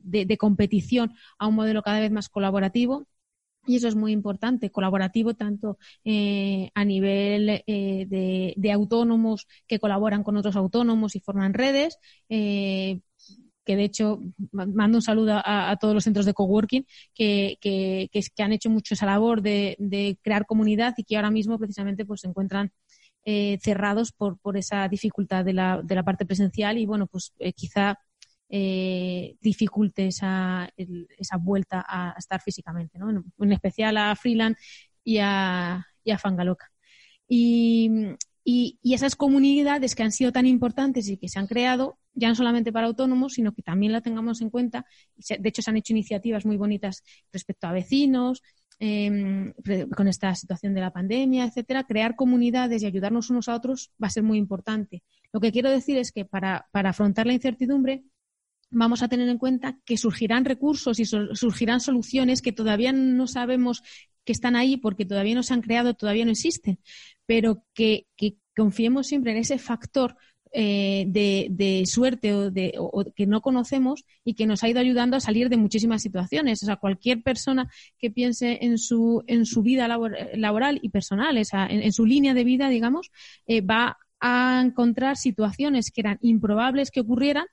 de, 0.03 0.38
competición 0.38 1.15
a 1.38 1.48
un 1.48 1.56
modelo 1.56 1.82
cada 1.82 2.00
vez 2.00 2.10
más 2.10 2.29
colaborativo. 2.29 3.08
Y 3.68 3.75
eso 3.75 3.89
es 3.89 3.96
muy 3.96 4.13
importante, 4.13 4.72
colaborativo 4.72 5.34
tanto 5.34 5.77
eh, 6.06 6.72
a 6.75 6.86
nivel 6.86 7.62
eh, 7.68 8.53
de, 8.56 8.72
autónomos 8.72 9.48
que 9.68 9.79
colaboran 9.79 10.24
con 10.24 10.38
otros 10.38 10.56
autónomos 10.56 11.18
y 11.18 11.20
forman 11.20 11.53
redes, 11.53 11.98
que 12.29 13.75
de 13.75 13.84
hecho 13.84 14.22
mando 14.53 14.98
un 14.98 15.01
saludo 15.01 15.41
a, 15.44 15.75
todos 15.79 15.94
los 15.94 16.06
centros 16.06 16.25
de 16.25 16.34
coworking 16.34 16.86
que, 17.13 17.58
que, 17.60 18.10
que, 18.13 18.22
que 18.34 18.44
han 18.44 18.53
hecho 18.53 18.70
mucho 18.70 18.94
esa 18.94 19.06
labor 19.06 19.41
de, 19.41 19.75
de, 19.77 20.18
crear 20.24 20.46
comunidad 20.46 20.94
y 20.98 21.03
que 21.03 21.18
ahora 21.18 21.32
mismo 21.32 21.60
precisamente 21.60 22.06
pues 22.06 22.22
se 22.22 22.27
encuentran 22.27 22.72
eh, 23.25 23.59
cerrados 23.61 24.11
por, 24.11 24.39
por 24.39 24.57
esa 24.57 24.88
dificultad 24.88 25.45
de 25.45 25.53
la, 25.53 25.81
de 25.83 25.95
la 25.95 26.03
parte 26.03 26.25
presencial 26.25 26.77
y 26.77 26.85
bueno, 26.85 27.07
pues 27.07 27.33
eh, 27.39 27.53
quizá 27.53 27.99
eh, 28.49 29.35
dificulte 29.41 30.07
esa, 30.07 30.69
esa 30.75 31.38
vuelta 31.38 31.85
a 31.88 32.15
estar 32.17 32.41
físicamente, 32.41 32.97
¿no? 32.97 33.09
en, 33.09 33.51
especial 33.51 33.97
a 33.97 34.15
Freeland 34.15 34.55
y 35.03 35.19
a, 35.19 35.85
y 36.03 36.11
a 36.11 36.17
Fangaloca. 36.17 36.71
Y, 37.27 37.91
y, 38.43 38.79
y, 38.81 38.93
esas 38.95 39.15
comunidades 39.15 39.93
que 39.93 40.01
han 40.03 40.11
sido 40.11 40.31
tan 40.31 40.47
importantes 40.47 41.07
y 41.09 41.17
que 41.17 41.29
se 41.29 41.38
han 41.38 41.45
creado, 41.45 41.99
ya 42.13 42.29
no 42.29 42.35
solamente 42.35 42.71
para 42.71 42.88
autónomos, 42.88 43.33
sino 43.33 43.53
que 43.53 43.61
también 43.61 43.91
la 43.91 44.01
tengamos 44.01 44.41
en 44.41 44.49
cuenta. 44.49 44.85
De 45.15 45.49
hecho, 45.49 45.61
se 45.61 45.69
han 45.69 45.77
hecho 45.77 45.93
iniciativas 45.93 46.45
muy 46.45 46.57
bonitas 46.57 47.03
respecto 47.31 47.67
a 47.67 47.71
vecinos, 47.71 48.41
eh, 48.79 49.53
con 49.95 50.07
esta 50.07 50.33
situación 50.36 50.74
de 50.74 50.81
la 50.81 50.91
pandemia, 50.91 51.45
etcétera. 51.45 51.83
Crear 51.83 52.15
comunidades 52.15 52.81
y 52.81 52.86
ayudarnos 52.86 53.29
unos 53.29 53.50
a 53.50 53.55
otros 53.55 53.91
va 54.01 54.07
a 54.07 54.12
ser 54.12 54.24
muy 54.24 54.38
importante. 54.38 55.03
Lo 55.31 55.39
que 55.39 55.51
quiero 55.51 55.69
decir 55.69 55.98
es 55.98 56.12
que 56.12 56.25
para, 56.25 56.67
para 56.71 56.91
afrontar 56.91 57.27
la 57.27 57.33
incertidumbre, 57.33 58.03
vamos 58.71 59.01
a 59.03 59.07
tener 59.07 59.27
en 59.29 59.38
cuenta 59.38 59.77
que 59.86 59.98
surgirán 59.98 60.45
recursos 60.45 61.00
y 61.00 61.05
surgirán 61.05 61.81
soluciones 61.81 62.41
que 62.41 62.51
todavía 62.51 62.91
no 62.93 63.27
sabemos 63.27 63.83
que 64.24 64.31
están 64.31 64.55
ahí 64.55 64.77
porque 64.77 65.05
todavía 65.05 65.36
no 65.36 65.43
se 65.43 65.53
han 65.53 65.62
creado, 65.62 65.95
todavía 65.95 66.25
no 66.25 66.31
existen, 66.31 66.79
pero 67.25 67.65
que, 67.74 68.05
confiemos 68.55 69.07
siempre 69.07 69.31
en 69.31 69.38
ese 69.38 69.57
factor 69.57 70.17
eh, 70.51 71.06
de, 71.08 71.84
suerte 71.86 72.34
o, 72.34 72.50
de, 72.50 72.74
que 73.15 73.27
no 73.27 73.41
conocemos 73.41 74.03
y 74.24 74.34
que 74.34 74.48
nos 74.48 74.63
ha 74.63 74.70
ido 74.70 74.79
ayudando 74.79 75.15
a 75.15 75.20
salir 75.20 75.50
de 75.50 75.58
muchísimas 75.58 76.01
situaciones. 76.01 76.63
O 76.63 76.65
sea, 76.65 76.77
cualquier 76.77 77.22
persona 77.22 77.70
que 77.98 78.10
piense 78.10 78.60
en 78.62 78.77
su, 78.77 79.24
en 79.27 79.46
su 79.46 79.62
vida 79.62 79.88
laboral 79.88 80.79
y 80.82 80.89
personal, 80.89 81.38
o 81.38 81.46
sea, 81.46 81.68
en, 81.68 81.91
su 81.94 82.06
línea 82.06 82.34
de 82.34 82.44
vida, 82.44 82.70
digamos, 82.70 83.12
eh, 83.46 83.62
va 83.62 83.98
a 84.20 84.62
encontrar 84.65 85.18
situaciones 85.18 85.91
que 85.91 86.01
eran 86.01 86.18
improbables 86.22 86.91
que 86.91 87.01
ocurrieran, 87.01 87.46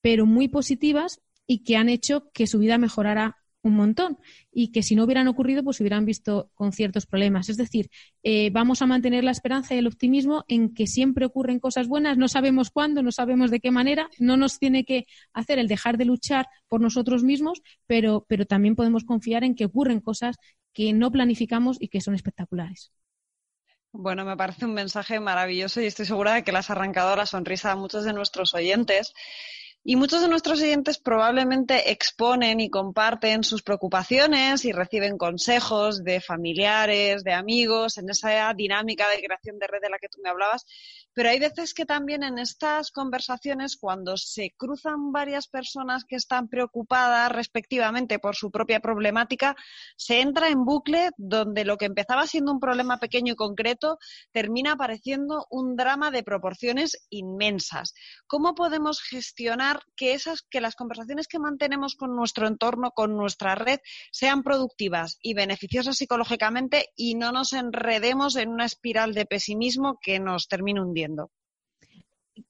pero 0.00 0.26
muy 0.26 0.48
positivas 0.48 1.20
y 1.46 1.64
que 1.64 1.76
han 1.76 1.88
hecho 1.88 2.30
que 2.32 2.46
su 2.46 2.58
vida 2.58 2.78
mejorara 2.78 3.36
un 3.64 3.74
montón 3.74 4.18
y 4.52 4.70
que 4.70 4.82
si 4.82 4.94
no 4.94 5.04
hubieran 5.04 5.26
ocurrido, 5.26 5.64
pues 5.64 5.80
hubieran 5.80 6.04
visto 6.04 6.50
con 6.54 6.72
ciertos 6.72 7.06
problemas. 7.06 7.48
Es 7.48 7.56
decir, 7.56 7.90
eh, 8.22 8.50
vamos 8.50 8.82
a 8.82 8.86
mantener 8.86 9.24
la 9.24 9.30
esperanza 9.30 9.74
y 9.74 9.78
el 9.78 9.86
optimismo 9.86 10.44
en 10.48 10.74
que 10.74 10.86
siempre 10.86 11.26
ocurren 11.26 11.58
cosas 11.58 11.88
buenas, 11.88 12.16
no 12.16 12.28
sabemos 12.28 12.70
cuándo, 12.70 13.02
no 13.02 13.10
sabemos 13.10 13.50
de 13.50 13.60
qué 13.60 13.70
manera, 13.70 14.08
no 14.18 14.36
nos 14.36 14.58
tiene 14.58 14.84
que 14.84 15.06
hacer 15.32 15.58
el 15.58 15.66
dejar 15.66 15.96
de 15.96 16.04
luchar 16.04 16.46
por 16.68 16.80
nosotros 16.80 17.24
mismos, 17.24 17.62
pero, 17.86 18.24
pero 18.28 18.44
también 18.46 18.76
podemos 18.76 19.04
confiar 19.04 19.44
en 19.44 19.54
que 19.54 19.64
ocurren 19.64 20.00
cosas 20.00 20.36
que 20.72 20.92
no 20.92 21.10
planificamos 21.10 21.76
y 21.80 21.88
que 21.88 22.00
son 22.00 22.14
espectaculares. 22.14 22.92
Bueno, 23.96 24.24
me 24.24 24.36
parece 24.36 24.64
un 24.64 24.74
mensaje 24.74 25.20
maravilloso 25.20 25.80
y 25.80 25.86
estoy 25.86 26.04
segura 26.04 26.34
de 26.34 26.42
que 26.42 26.50
le 26.50 26.58
has 26.58 26.68
arrancado 26.68 27.14
la 27.14 27.26
sonrisa 27.26 27.70
a 27.70 27.76
muchos 27.76 28.04
de 28.04 28.12
nuestros 28.12 28.52
oyentes. 28.52 29.14
Y 29.86 29.96
muchos 29.96 30.22
de 30.22 30.28
nuestros 30.28 30.62
oyentes 30.62 30.98
probablemente 30.98 31.90
exponen 31.92 32.58
y 32.58 32.70
comparten 32.70 33.44
sus 33.44 33.62
preocupaciones 33.62 34.64
y 34.64 34.72
reciben 34.72 35.18
consejos 35.18 36.02
de 36.02 36.22
familiares, 36.22 37.22
de 37.22 37.34
amigos, 37.34 37.98
en 37.98 38.08
esa 38.08 38.54
dinámica 38.54 39.04
de 39.10 39.22
creación 39.22 39.58
de 39.58 39.66
red 39.66 39.82
de 39.82 39.90
la 39.90 39.98
que 39.98 40.08
tú 40.08 40.22
me 40.22 40.30
hablabas. 40.30 40.64
Pero 41.14 41.28
hay 41.28 41.38
veces 41.38 41.74
que 41.74 41.86
también 41.86 42.24
en 42.24 42.38
estas 42.38 42.90
conversaciones, 42.90 43.76
cuando 43.76 44.16
se 44.16 44.52
cruzan 44.56 45.12
varias 45.12 45.46
personas 45.46 46.04
que 46.04 46.16
están 46.16 46.48
preocupadas 46.48 47.30
respectivamente 47.30 48.18
por 48.18 48.34
su 48.34 48.50
propia 48.50 48.80
problemática, 48.80 49.54
se 49.96 50.20
entra 50.20 50.48
en 50.48 50.64
bucle 50.64 51.10
donde 51.16 51.64
lo 51.64 51.76
que 51.76 51.84
empezaba 51.84 52.26
siendo 52.26 52.50
un 52.50 52.58
problema 52.58 52.98
pequeño 52.98 53.34
y 53.34 53.36
concreto 53.36 53.98
termina 54.32 54.72
apareciendo 54.72 55.46
un 55.50 55.76
drama 55.76 56.10
de 56.10 56.24
proporciones 56.24 57.06
inmensas. 57.10 57.94
¿Cómo 58.26 58.56
podemos 58.56 59.00
gestionar 59.00 59.82
que 59.96 60.14
esas 60.14 60.42
que 60.42 60.60
las 60.60 60.74
conversaciones 60.74 61.28
que 61.28 61.38
mantenemos 61.38 61.94
con 61.94 62.16
nuestro 62.16 62.48
entorno, 62.48 62.90
con 62.90 63.16
nuestra 63.16 63.54
red, 63.54 63.78
sean 64.10 64.42
productivas 64.42 65.18
y 65.22 65.34
beneficiosas 65.34 65.96
psicológicamente 65.96 66.90
y 66.96 67.14
no 67.14 67.30
nos 67.30 67.52
enredemos 67.52 68.34
en 68.34 68.48
una 68.48 68.64
espiral 68.64 69.14
de 69.14 69.26
pesimismo 69.26 69.98
que 70.02 70.18
nos 70.18 70.48
termine 70.48 70.80
hundiendo? 70.80 71.03
ocurriendo. 71.04 71.30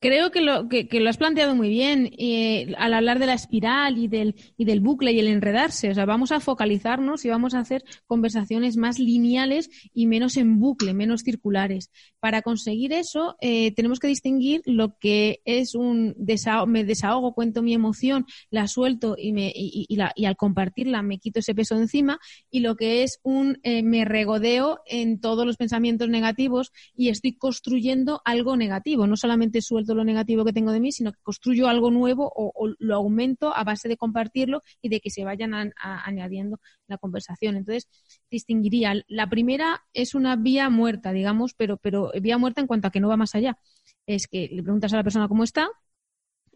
Creo 0.01 0.31
que 0.31 0.41
lo, 0.41 0.69
que, 0.69 0.89
lo 0.93 1.11
has 1.11 1.19
planteado 1.19 1.55
muy 1.55 1.69
bien 1.69 2.11
eh, 2.17 2.73
al 2.79 2.95
hablar 2.95 3.19
de 3.19 3.27
la 3.27 3.35
espiral 3.35 3.99
y 3.99 4.09
del, 4.09 4.35
y 4.57 4.65
del 4.65 4.81
bucle 4.81 5.13
y 5.13 5.19
el 5.19 5.27
enredarse. 5.27 5.91
O 5.91 5.95
sea, 5.95 6.07
vamos 6.07 6.33
a 6.33 6.41
focalizarnos 6.41 7.25
y 7.27 7.29
vamos 7.29 7.53
a 7.53 7.59
hacer 7.59 7.85
conversaciones 8.07 8.79
más 8.79 8.99
lineales 8.99 9.69
y 9.93 10.07
menos 10.07 10.39
en 10.39 10.59
bucle, 10.59 10.95
menos 10.95 11.21
circulares. 11.23 11.91
Para 12.19 12.41
conseguir 12.41 12.95
eso, 12.95 13.37
eh, 13.43 13.73
tenemos 13.75 13.99
que 13.99 14.09
distinguir 14.09 14.63
lo 14.65 14.97
que 14.99 15.43
es 15.45 15.75
un 15.75 16.15
desahogo, 16.17 16.67
me 16.67 16.85
desahogo, 16.85 17.35
cuento 17.35 17.63
mi 17.63 17.75
emoción, 17.75 18.25
la 18.51 18.69
suelto 18.69 19.17
y, 19.19 19.33
me, 19.35 19.53
y, 19.55 19.85
y, 19.87 19.97
la, 19.97 20.13
y 20.17 20.25
al 20.25 20.37
compartirla 20.37 21.03
me 21.03 21.19
quito 21.19 21.41
ese 21.41 21.55
peso 21.55 21.77
encima 21.77 22.19
y 22.51 22.61
lo 22.61 22.77
que 22.77 23.03
es 23.03 23.21
un 23.23 23.59
eh, 23.63 23.83
me 23.83 24.07
regodeo 24.07 24.81
en 24.87 25.21
todos 25.21 25.45
los 25.45 25.59
pensamientos 25.59 26.09
negativos 26.09 26.73
y 26.97 27.11
estoy 27.11 27.37
construyendo 27.37 28.23
algo 28.25 28.57
negativo. 28.57 29.07
No 29.07 29.17
solamente 29.17 29.61
suelto 29.75 29.95
lo 29.95 30.05
negativo 30.05 30.45
que 30.45 30.53
tengo 30.53 30.71
de 30.71 30.79
mí, 30.79 30.93
sino 30.93 31.13
que 31.13 31.19
construyo 31.23 31.67
algo 31.67 31.91
nuevo 31.91 32.33
o, 32.35 32.53
lo 32.79 32.95
aumento 32.95 33.55
a 33.55 33.65
base 33.65 33.89
de 33.89 33.97
compartirlo 33.97 34.63
y 34.81 34.89
de 34.89 35.01
que 35.01 35.11
se 35.11 35.25
vayan 35.25 35.73
añadiendo 35.83 36.61
la 36.87 36.97
conversación. 36.97 37.57
Entonces, 37.57 37.89
distinguiría. 38.31 38.95
La 39.09 39.29
primera 39.29 39.83
es 39.93 40.15
una 40.15 40.37
vía 40.37 40.71
muerta, 40.71 41.13
digamos, 41.13 41.55
pero, 41.55 41.77
pero 41.77 42.13
vía 42.21 42.39
muerta 42.39 42.61
en 42.61 42.69
cuanto 42.69 42.87
a 42.89 42.91
que 42.91 43.01
no 43.01 43.09
va 43.09 43.17
más 43.17 43.35
allá. 43.35 43.59
Es 44.07 44.29
que 44.29 44.49
le 44.53 44.63
preguntas 44.63 44.93
a 44.93 44.97
la 44.97 45.03
persona 45.03 45.27
cómo 45.27 45.43
está, 45.43 45.69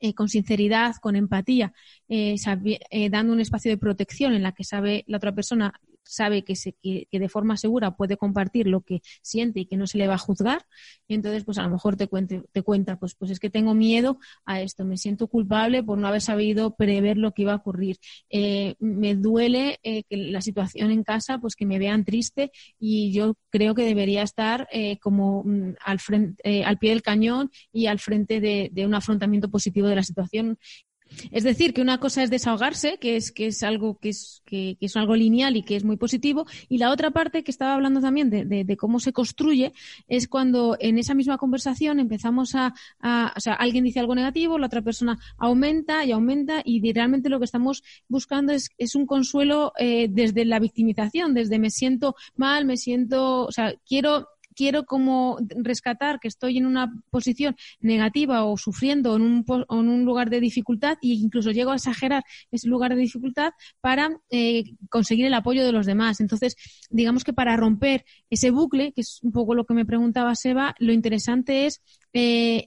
eh, 0.00 0.14
con 0.14 0.28
sinceridad, 0.28 0.94
con 1.00 1.16
empatía, 1.16 1.72
eh, 2.08 2.36
eh, 2.90 3.10
dando 3.10 3.32
un 3.32 3.40
espacio 3.40 3.70
de 3.72 3.78
protección 3.78 4.32
en 4.32 4.44
la 4.44 4.52
que 4.52 4.62
sabe 4.62 5.02
la 5.08 5.16
otra 5.16 5.34
persona 5.34 5.74
sabe 6.08 6.42
que, 6.42 6.56
se, 6.56 6.74
que, 6.82 7.06
de 7.10 7.28
forma 7.28 7.56
segura 7.56 7.96
puede 7.96 8.16
compartir 8.16 8.66
lo 8.66 8.80
que 8.80 9.02
siente 9.22 9.60
y 9.60 9.66
que 9.66 9.76
no 9.76 9.86
se 9.86 9.98
le 9.98 10.08
va 10.08 10.14
a 10.14 10.18
juzgar. 10.18 10.64
Y 11.06 11.14
entonces, 11.14 11.44
pues 11.44 11.58
a 11.58 11.62
lo 11.62 11.70
mejor 11.70 11.96
te, 11.96 12.08
cuente, 12.08 12.42
te 12.52 12.62
cuenta, 12.62 12.98
pues, 12.98 13.14
pues 13.14 13.30
es 13.30 13.38
que 13.38 13.50
tengo 13.50 13.74
miedo 13.74 14.18
a 14.44 14.60
esto, 14.60 14.84
me 14.84 14.96
siento 14.96 15.28
culpable 15.28 15.82
por 15.82 15.98
no 15.98 16.08
haber 16.08 16.22
sabido 16.22 16.74
prever 16.74 17.18
lo 17.18 17.32
que 17.32 17.42
iba 17.42 17.52
a 17.52 17.56
ocurrir. 17.56 17.98
Eh, 18.30 18.74
me 18.78 19.14
duele 19.14 19.78
eh, 19.82 20.04
que 20.04 20.16
la 20.16 20.40
situación 20.40 20.90
en 20.90 21.04
casa, 21.04 21.38
pues 21.38 21.54
que 21.54 21.66
me 21.66 21.78
vean 21.78 22.04
triste 22.04 22.50
y 22.78 23.12
yo 23.12 23.36
creo 23.50 23.74
que 23.74 23.84
debería 23.84 24.22
estar 24.22 24.66
eh, 24.72 24.98
como 24.98 25.44
mm, 25.44 25.74
al, 25.84 26.00
frente, 26.00 26.64
al 26.64 26.78
pie 26.78 26.90
del 26.90 27.02
cañón 27.02 27.50
y 27.72 27.86
al 27.86 27.98
frente 27.98 28.40
de, 28.40 28.70
de 28.72 28.86
un 28.86 28.94
afrontamiento 28.94 29.50
positivo 29.50 29.88
de 29.88 29.96
la 29.96 30.02
situación 30.02 30.58
es 31.30 31.44
decir, 31.44 31.74
que 31.74 31.82
una 31.82 31.98
cosa 31.98 32.22
es 32.22 32.30
desahogarse, 32.30 32.98
que 32.98 33.16
es, 33.16 33.32
que 33.32 33.46
es 33.46 33.62
algo 33.62 33.98
que 33.98 34.10
es, 34.10 34.42
que, 34.44 34.76
es 34.80 34.96
algo 34.96 35.16
lineal 35.16 35.56
y 35.56 35.62
que 35.62 35.76
es 35.76 35.84
muy 35.84 35.96
positivo, 35.96 36.46
y 36.68 36.78
la 36.78 36.90
otra 36.90 37.10
parte 37.10 37.42
que 37.42 37.50
estaba 37.50 37.74
hablando 37.74 38.00
también 38.00 38.30
de, 38.30 38.44
de, 38.44 38.76
cómo 38.76 39.00
se 39.00 39.12
construye 39.12 39.72
es 40.06 40.28
cuando 40.28 40.76
en 40.80 40.98
esa 40.98 41.14
misma 41.14 41.38
conversación 41.38 42.00
empezamos 42.00 42.54
a, 42.54 42.74
o 43.36 43.40
sea, 43.40 43.54
alguien 43.54 43.84
dice 43.84 44.00
algo 44.00 44.14
negativo, 44.14 44.58
la 44.58 44.66
otra 44.66 44.82
persona 44.82 45.18
aumenta 45.36 46.04
y 46.04 46.12
aumenta, 46.12 46.62
y 46.64 46.92
realmente 46.92 47.28
lo 47.28 47.38
que 47.38 47.44
estamos 47.44 47.82
buscando 48.08 48.52
es, 48.52 48.70
es 48.78 48.94
un 48.94 49.06
consuelo 49.06 49.72
eh, 49.78 50.08
desde 50.10 50.44
la 50.44 50.58
victimización, 50.58 51.34
desde 51.34 51.58
me 51.58 51.70
siento 51.70 52.14
mal, 52.36 52.64
me 52.64 52.76
siento, 52.76 53.44
o 53.44 53.52
sea, 53.52 53.74
quiero 53.86 54.28
quiero 54.58 54.86
como 54.86 55.38
rescatar 55.54 56.18
que 56.18 56.26
estoy 56.26 56.58
en 56.58 56.66
una 56.66 56.92
posición 57.10 57.54
negativa 57.78 58.44
o 58.44 58.56
sufriendo 58.56 59.14
en 59.14 59.22
un, 59.22 59.44
en 59.70 59.88
un 59.88 60.04
lugar 60.04 60.30
de 60.30 60.40
dificultad 60.40 60.98
e 61.00 61.14
incluso 61.26 61.52
llego 61.52 61.70
a 61.70 61.76
exagerar 61.76 62.24
ese 62.50 62.66
lugar 62.66 62.92
de 62.96 63.00
dificultad 63.00 63.52
para 63.80 64.10
eh, 64.30 64.64
conseguir 64.90 65.26
el 65.26 65.34
apoyo 65.34 65.64
de 65.64 65.70
los 65.70 65.86
demás. 65.86 66.18
Entonces, 66.18 66.56
digamos 66.90 67.22
que 67.22 67.32
para 67.32 67.56
romper 67.56 68.04
ese 68.30 68.50
bucle, 68.50 68.92
que 68.92 69.02
es 69.02 69.20
un 69.22 69.30
poco 69.30 69.54
lo 69.54 69.64
que 69.64 69.74
me 69.74 69.86
preguntaba 69.86 70.34
Seba, 70.34 70.74
lo 70.80 70.92
interesante 70.92 71.66
es 71.66 71.80
eh, 72.12 72.66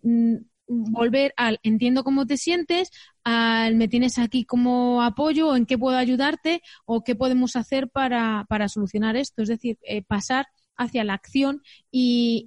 volver 0.70 1.34
al 1.36 1.60
entiendo 1.64 2.06
cómo 2.06 2.26
te 2.26 2.38
sientes, 2.38 2.90
al 3.26 3.76
me 3.76 3.90
tienes 3.90 4.18
aquí 4.18 4.46
como 4.46 5.02
apoyo, 5.04 5.58
en 5.58 5.66
qué 5.66 5.78
puedo 5.78 5.98
ayudarte, 5.98 6.62
o 6.86 7.04
qué 7.04 7.16
podemos 7.16 7.58
hacer 7.58 7.90
para, 7.90 8.46
para 8.48 8.70
solucionar 8.70 9.18
esto. 9.18 9.42
Es 9.42 9.50
decir, 9.50 9.78
eh, 9.82 10.04
pasar 10.04 10.46
hacia 10.82 11.04
la 11.04 11.14
acción 11.14 11.62
y, 11.92 12.46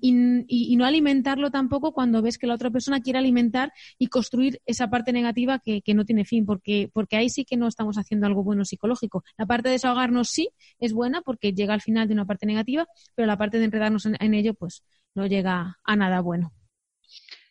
no 0.76 0.84
alimentarlo 0.84 1.50
tampoco 1.50 1.92
cuando 1.92 2.20
ves 2.20 2.38
que 2.38 2.46
la 2.46 2.54
otra 2.54 2.70
persona 2.70 3.00
quiere 3.00 3.18
alimentar 3.18 3.72
y 3.98 4.08
construir 4.08 4.60
esa 4.66 4.88
parte 4.88 5.12
negativa 5.12 5.60
que, 5.60 5.82
no 5.94 6.04
tiene 6.04 6.24
fin, 6.24 6.44
porque, 6.44 6.90
porque 6.92 7.16
ahí 7.16 7.28
sí 7.28 7.44
que 7.44 7.56
no 7.56 7.68
estamos 7.68 7.96
haciendo 7.96 8.26
algo 8.26 8.42
bueno 8.42 8.64
psicológico. 8.64 9.24
La 9.36 9.46
parte 9.46 9.68
de 9.68 9.74
desahogarnos 9.74 10.28
sí 10.28 10.50
es 10.78 10.92
buena 10.92 11.22
porque 11.22 11.52
llega 11.52 11.74
al 11.74 11.82
final 11.82 12.08
de 12.08 12.14
una 12.14 12.26
parte 12.26 12.46
negativa, 12.46 12.86
pero 13.14 13.26
la 13.26 13.38
parte 13.38 13.58
de 13.58 13.64
enredarnos 13.64 14.06
en, 14.06 14.34
ello 14.34 14.54
pues 14.54 14.82
no 15.14 15.26
llega 15.26 15.78
a 15.84 15.96
nada 15.96 16.20
bueno. 16.20 16.52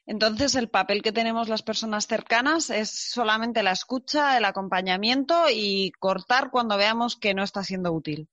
Entonces, 0.06 0.56
el 0.56 0.68
papel 0.68 1.02
que 1.02 1.14
tenemos 1.14 1.48
las 1.48 1.64
personas 1.64 2.08
cercanas 2.08 2.70
es 2.70 2.90
solamente 2.90 3.64
la 3.64 3.72
escucha, 3.72 4.38
el 4.38 4.44
acompañamiento 4.44 5.46
y 5.50 5.92
cortar 5.98 6.52
cuando 6.52 6.76
veamos 6.76 7.16
que 7.16 7.34
no 7.34 7.42
está 7.42 7.64
siendo 7.64 7.94
útil. 7.94 8.28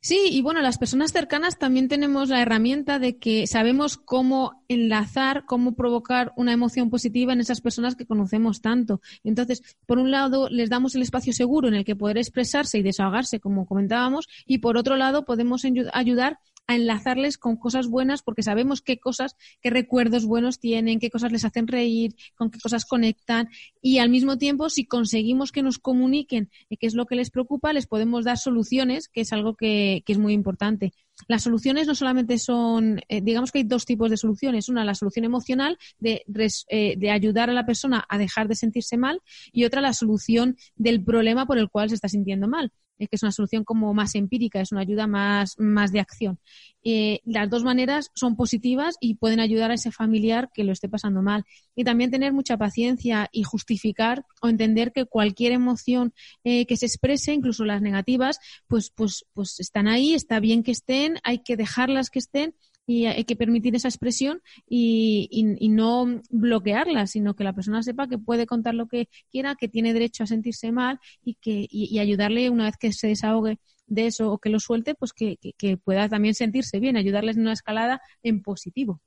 Sí, 0.00 0.28
y 0.30 0.42
bueno, 0.42 0.60
las 0.60 0.78
personas 0.78 1.12
cercanas 1.12 1.58
también 1.58 1.88
tenemos 1.88 2.28
la 2.28 2.40
herramienta 2.40 2.98
de 2.98 3.18
que 3.18 3.46
sabemos 3.46 3.96
cómo 3.96 4.64
enlazar, 4.68 5.44
cómo 5.46 5.74
provocar 5.74 6.32
una 6.36 6.52
emoción 6.52 6.90
positiva 6.90 7.32
en 7.32 7.40
esas 7.40 7.60
personas 7.60 7.96
que 7.96 8.06
conocemos 8.06 8.60
tanto. 8.60 9.00
Entonces, 9.24 9.62
por 9.86 9.98
un 9.98 10.10
lado, 10.10 10.48
les 10.48 10.70
damos 10.70 10.94
el 10.94 11.02
espacio 11.02 11.32
seguro 11.32 11.68
en 11.68 11.74
el 11.74 11.84
que 11.84 11.96
poder 11.96 12.18
expresarse 12.18 12.78
y 12.78 12.82
desahogarse, 12.82 13.40
como 13.40 13.66
comentábamos, 13.66 14.26
y 14.46 14.58
por 14.58 14.76
otro 14.76 14.96
lado, 14.96 15.24
podemos 15.24 15.64
ayudar 15.92 16.38
a 16.70 16.76
enlazarles 16.76 17.38
con 17.38 17.56
cosas 17.56 17.88
buenas 17.88 18.22
porque 18.22 18.42
sabemos 18.42 18.80
qué 18.80 18.98
cosas, 18.98 19.36
qué 19.60 19.70
recuerdos 19.70 20.24
buenos 20.24 20.60
tienen, 20.60 21.00
qué 21.00 21.10
cosas 21.10 21.32
les 21.32 21.44
hacen 21.44 21.66
reír, 21.66 22.14
con 22.34 22.50
qué 22.50 22.58
cosas 22.58 22.84
conectan 22.84 23.48
y 23.82 23.98
al 23.98 24.08
mismo 24.08 24.38
tiempo 24.38 24.70
si 24.70 24.86
conseguimos 24.86 25.52
que 25.52 25.62
nos 25.62 25.78
comuniquen 25.78 26.50
qué 26.80 26.86
es 26.86 26.94
lo 26.94 27.06
que 27.06 27.14
les 27.14 27.30
preocupa, 27.30 27.72
les 27.72 27.86
podemos 27.86 28.24
dar 28.24 28.38
soluciones, 28.38 29.08
que 29.08 29.20
es 29.20 29.32
algo 29.32 29.54
que, 29.54 30.02
es 30.06 30.18
muy 30.18 30.32
importante. 30.32 30.92
Las 31.28 31.42
soluciones 31.42 31.86
no 31.86 31.94
solamente 31.94 32.38
son, 32.38 33.00
eh, 33.08 33.20
digamos 33.20 33.52
que 33.52 33.58
hay 33.58 33.64
dos 33.64 33.84
tipos 33.84 34.10
de 34.10 34.16
soluciones. 34.16 34.68
Una, 34.68 34.84
la 34.84 34.94
solución 34.94 35.24
emocional 35.24 35.78
de, 35.98 36.24
eh, 36.68 36.94
de 36.96 37.10
ayudar 37.10 37.50
a 37.50 37.52
la 37.52 37.66
persona 37.66 38.04
a 38.08 38.18
dejar 38.18 38.48
de 38.48 38.56
sentirse 38.56 38.96
mal 38.96 39.20
y 39.52 39.64
otra, 39.64 39.80
la 39.80 39.92
solución 39.92 40.56
del 40.74 41.04
problema 41.04 41.46
por 41.46 41.58
el 41.58 41.68
cual 41.68 41.90
se 41.90 41.94
está 41.94 42.08
sintiendo 42.08 42.48
mal 42.48 42.72
que 43.08 43.16
es 43.16 43.22
una 43.22 43.32
solución 43.32 43.64
como 43.64 43.94
más 43.94 44.14
empírica, 44.14 44.60
es 44.60 44.72
una 44.72 44.82
ayuda 44.82 45.06
más, 45.06 45.54
más 45.58 45.92
de 45.92 46.00
acción. 46.00 46.38
Eh, 46.82 47.20
las 47.24 47.50
dos 47.50 47.62
maneras 47.62 48.10
son 48.14 48.36
positivas 48.36 48.96
y 49.00 49.14
pueden 49.14 49.40
ayudar 49.40 49.70
a 49.70 49.74
ese 49.74 49.92
familiar 49.92 50.50
que 50.52 50.64
lo 50.64 50.72
esté 50.72 50.88
pasando 50.88 51.22
mal. 51.22 51.44
Y 51.74 51.84
también 51.84 52.10
tener 52.10 52.32
mucha 52.32 52.56
paciencia 52.56 53.28
y 53.32 53.42
justificar 53.42 54.24
o 54.42 54.48
entender 54.48 54.92
que 54.92 55.04
cualquier 55.04 55.52
emoción 55.52 56.12
eh, 56.44 56.66
que 56.66 56.76
se 56.76 56.86
exprese, 56.86 57.32
incluso 57.32 57.64
las 57.64 57.82
negativas, 57.82 58.38
pues, 58.66 58.90
pues, 58.94 59.24
pues 59.32 59.60
están 59.60 59.88
ahí, 59.88 60.14
está 60.14 60.40
bien 60.40 60.62
que 60.62 60.72
estén, 60.72 61.18
hay 61.22 61.38
que 61.40 61.56
dejarlas 61.56 62.10
que 62.10 62.18
estén 62.18 62.54
y 62.90 63.06
hay 63.06 63.22
que 63.22 63.36
permitir 63.36 63.76
esa 63.76 63.86
expresión 63.86 64.42
y, 64.68 65.44
no 65.70 66.20
bloquearla, 66.28 67.06
sino 67.06 67.36
que 67.36 67.44
la 67.44 67.52
persona 67.52 67.84
sepa 67.84 68.08
que 68.08 68.18
puede 68.18 68.46
contar 68.46 68.74
lo 68.74 68.88
que 68.88 69.08
quiera, 69.30 69.54
que 69.54 69.68
tiene 69.68 69.92
derecho 69.92 70.24
a 70.24 70.26
sentirse 70.26 70.72
mal 70.72 70.98
y 71.22 71.34
que 71.34 71.68
ayudarle 72.00 72.50
una 72.50 72.64
vez 72.64 72.76
que 72.76 72.92
se 72.92 73.06
desahogue 73.06 73.60
de 73.86 74.06
eso 74.06 74.32
o 74.32 74.38
que 74.38 74.50
lo 74.50 74.58
suelte, 74.58 74.96
pues 74.96 75.12
que, 75.12 75.38
pueda 75.84 76.08
también 76.08 76.34
sentirse 76.34 76.80
bien, 76.80 76.96
ayudarles 76.96 77.36
en 77.36 77.42
una 77.42 77.52
escalada 77.52 78.02
en 78.24 78.42
positivo. 78.42 79.00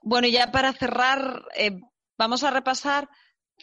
Bueno, 0.00 0.28
ya 0.28 0.52
para 0.52 0.72
cerrar, 0.72 1.46
eh, 1.56 1.80
vamos 2.16 2.44
a 2.44 2.52
repasar 2.52 3.08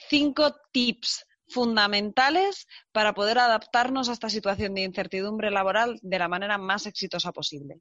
cinco 0.09 0.53
tips 0.73 1.25
fundamentales 1.47 2.67
para 2.91 3.13
poder 3.13 3.39
adaptarnos 3.39 4.09
a 4.09 4.13
esta 4.13 4.29
situación 4.29 4.73
de 4.73 4.81
incertidumbre 4.81 5.51
laboral 5.51 5.99
de 6.01 6.19
la 6.19 6.27
manera 6.27 6.57
más 6.57 6.85
exitosa 6.85 7.31
posible. 7.31 7.79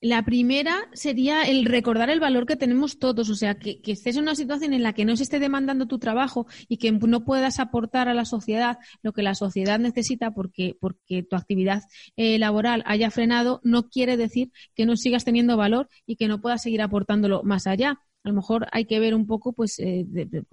La 0.00 0.24
primera 0.24 0.88
sería 0.92 1.42
el 1.42 1.64
recordar 1.64 2.10
el 2.10 2.20
valor 2.20 2.46
que 2.46 2.56
tenemos 2.56 2.98
todos, 2.98 3.30
o 3.30 3.34
sea, 3.34 3.58
que, 3.58 3.80
estés 3.86 4.16
en 4.16 4.22
una 4.22 4.34
situación 4.34 4.72
en 4.72 4.82
la 4.82 4.92
que 4.92 5.04
no 5.04 5.16
se 5.16 5.22
esté 5.22 5.38
demandando 5.38 5.86
tu 5.86 5.98
trabajo 5.98 6.46
y 6.68 6.78
que 6.78 6.92
no 6.92 7.24
puedas 7.24 7.58
aportar 7.58 8.08
a 8.08 8.14
la 8.14 8.24
sociedad 8.24 8.78
lo 9.02 9.12
que 9.12 9.22
la 9.22 9.34
sociedad 9.34 9.78
necesita 9.78 10.32
porque, 10.32 10.76
porque 10.80 11.22
tu 11.22 11.36
actividad 11.36 11.82
eh, 12.16 12.38
laboral 12.38 12.82
haya 12.86 13.10
frenado, 13.10 13.60
no 13.64 13.88
quiere 13.88 14.16
decir 14.16 14.50
que 14.74 14.86
no 14.86 14.96
sigas 14.96 15.24
teniendo 15.24 15.56
valor 15.56 15.88
y 16.06 16.16
que 16.16 16.28
no 16.28 16.40
puedas 16.40 16.62
seguir 16.62 16.82
aportándolo 16.82 17.42
más 17.42 17.66
allá 17.66 18.00
a 18.28 18.32
lo 18.32 18.36
mejor 18.36 18.66
hay 18.72 18.84
que 18.84 19.00
ver 19.00 19.14
un 19.14 19.26
poco, 19.26 19.54
pues, 19.54 19.78
eh, 19.78 20.06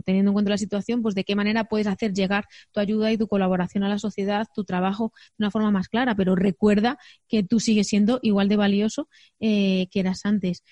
teniendo 0.06 0.30
en 0.32 0.34
cuenta 0.34 0.50
la 0.50 0.58
situación, 0.58 1.02
pues 1.02 1.14
de 1.14 1.26
qué 1.26 1.36
manera 1.36 1.66
puedes 1.66 1.88
hacer 1.88 2.14
llegar 2.14 2.46
tu 2.72 2.80
ayuda 2.80 3.12
y 3.12 3.18
tu 3.18 3.28
colaboración 3.28 3.84
a 3.84 3.90
la 3.90 4.00
sociedad, 4.00 4.48
tu 4.56 4.64
trabajo 4.64 5.12
de 5.38 5.44
una 5.44 5.52
forma 5.52 5.72
más 5.72 5.90
clara, 5.90 6.16
pero 6.16 6.36
recuerda 6.36 6.98
que 7.28 7.44
tú 7.44 7.60
sigues 7.60 7.88
siendo 7.88 8.20
igual 8.22 8.48
de 8.48 8.56
valioso 8.56 9.10
eh, 9.42 9.88
que 9.92 10.00
eras 10.00 10.22
antes. 10.26 10.64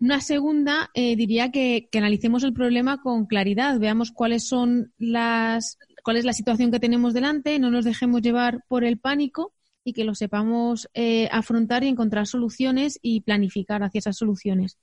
Una 0.00 0.22
segunda, 0.22 0.90
eh, 0.94 1.14
diría 1.14 1.50
que, 1.50 1.88
analicemos 1.94 2.42
el 2.42 2.54
problema 2.54 3.02
con 3.02 3.26
claridad, 3.26 3.78
veamos 3.78 4.10
cuáles 4.10 4.48
son 4.48 4.92
las, 4.96 5.78
cuál 6.02 6.16
es 6.16 6.24
la 6.24 6.32
situación 6.32 6.70
que 6.70 6.80
tenemos 6.80 7.12
delante, 7.12 7.58
no 7.58 7.70
nos 7.70 7.84
dejemos 7.84 8.22
llevar 8.22 8.64
por 8.66 8.84
el 8.84 8.98
pánico 8.98 9.52
y 9.84 9.92
que 9.92 10.04
lo 10.04 10.14
sepamos 10.14 10.88
afrontar 11.30 11.84
y 11.84 11.88
encontrar 11.88 12.26
soluciones 12.26 12.98
y 13.02 13.20
planificar 13.20 13.82
hacia 13.82 13.98
esas 13.98 14.16
soluciones. 14.16 14.78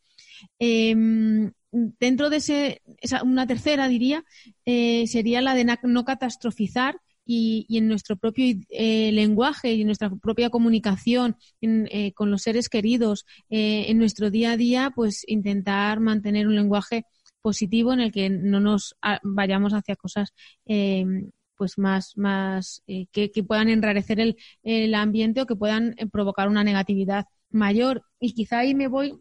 Em, 0.60 1.51
dentro 1.71 2.30
de 2.30 2.38
ese, 2.38 2.82
una 3.23 3.47
tercera, 3.47 3.88
diría, 3.88 4.23
eh, 4.65 5.08
sería 5.08 5.41
la 5.41 5.56
de 5.56 5.65
no 5.84 6.06
catastrofizar 6.06 6.99
y, 7.25 7.65
en 7.69 7.88
nuestro 7.88 8.17
propio 8.17 8.56
eh, 8.69 9.12
lenguaje 9.12 9.73
y 9.73 9.82
en 9.82 9.88
nuestra 9.88 10.10
propia 10.10 10.49
comunicación 10.49 11.38
eh, 11.62 12.12
con 12.13 12.32
los 12.32 12.41
seres 12.41 12.67
queridos, 12.69 13.25
en 13.49 13.97
nuestro 13.97 14.30
día 14.32 14.54
a 14.54 14.58
día, 14.58 14.91
pues 14.95 15.23
intentar 15.27 15.99
mantener 15.99 16.47
un 16.47 16.56
lenguaje 16.56 17.06
positivo 17.41 17.93
en 17.93 18.01
el 18.01 18.12
que 18.12 18.30
no 18.30 18.60
nos 18.60 18.95
vayamos 19.23 19.73
hacia 19.73 19.95
cosas 19.95 20.34
em, 20.65 21.32
pues 21.56 21.77
más, 21.77 22.17
más 22.17 22.84
que, 23.12 23.32
puedan 23.47 23.69
enrarecer 23.69 24.19
el, 24.19 24.36
el 24.63 24.93
ambiente 24.95 25.41
o 25.41 25.45
que 25.45 25.56
puedan 25.56 25.95
provocar 26.12 26.49
una 26.49 26.63
negatividad 26.63 27.25
mayor. 27.51 28.04
Y 28.19 28.34
quizá 28.34 28.60
ahí 28.60 28.73
me 28.73 28.88
voy 28.88 29.13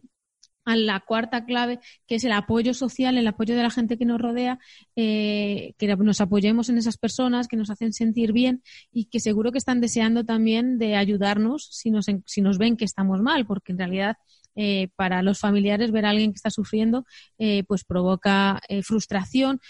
a 0.70 0.76
la 0.76 1.00
cuarta 1.00 1.44
clave, 1.44 1.80
que 2.06 2.14
es 2.14 2.24
el 2.24 2.33
apoyo 2.33 2.74
social, 2.74 3.18
el 3.18 3.26
apoyo 3.26 3.56
de 3.56 3.62
la 3.62 3.70
gente 3.70 3.98
que 3.98 4.04
nos 4.04 4.20
rodea, 4.20 4.59
eh, 4.94 5.74
que 5.78 5.88
nos 5.96 6.20
apoyemos 6.20 6.68
en 6.68 6.78
esas 6.78 6.96
personas 6.96 7.48
que 7.48 7.56
nos 7.56 7.70
hacen 7.70 7.92
sentir 7.92 8.33
bien 8.33 8.62
y 8.92 9.06
que 9.06 9.18
seguro 9.18 9.50
que 9.50 9.59
están 9.59 9.80
deseando 9.80 10.24
también 10.24 10.78
de 10.78 10.96
ayudarnos 10.96 11.68
si 11.72 11.90
nos, 11.90 12.06
si 12.24 12.40
nos 12.40 12.59
ven 12.59 12.76
que 12.76 12.85
estamos 12.85 13.20
mal, 13.20 13.46
porque 13.46 13.72
en 13.72 13.78
realidad 13.78 14.16
eh, 14.56 14.88
para 14.96 15.22
los 15.22 15.38
familiares 15.38 15.90
ver 15.90 16.06
a 16.06 16.11
alguien 16.11 16.33
que 16.33 16.37
está 16.37 16.50
sufriendo 16.50 17.06
eh, 17.38 17.64
pues 17.64 17.85
provoca 17.85 18.61
frustración, 18.83 19.61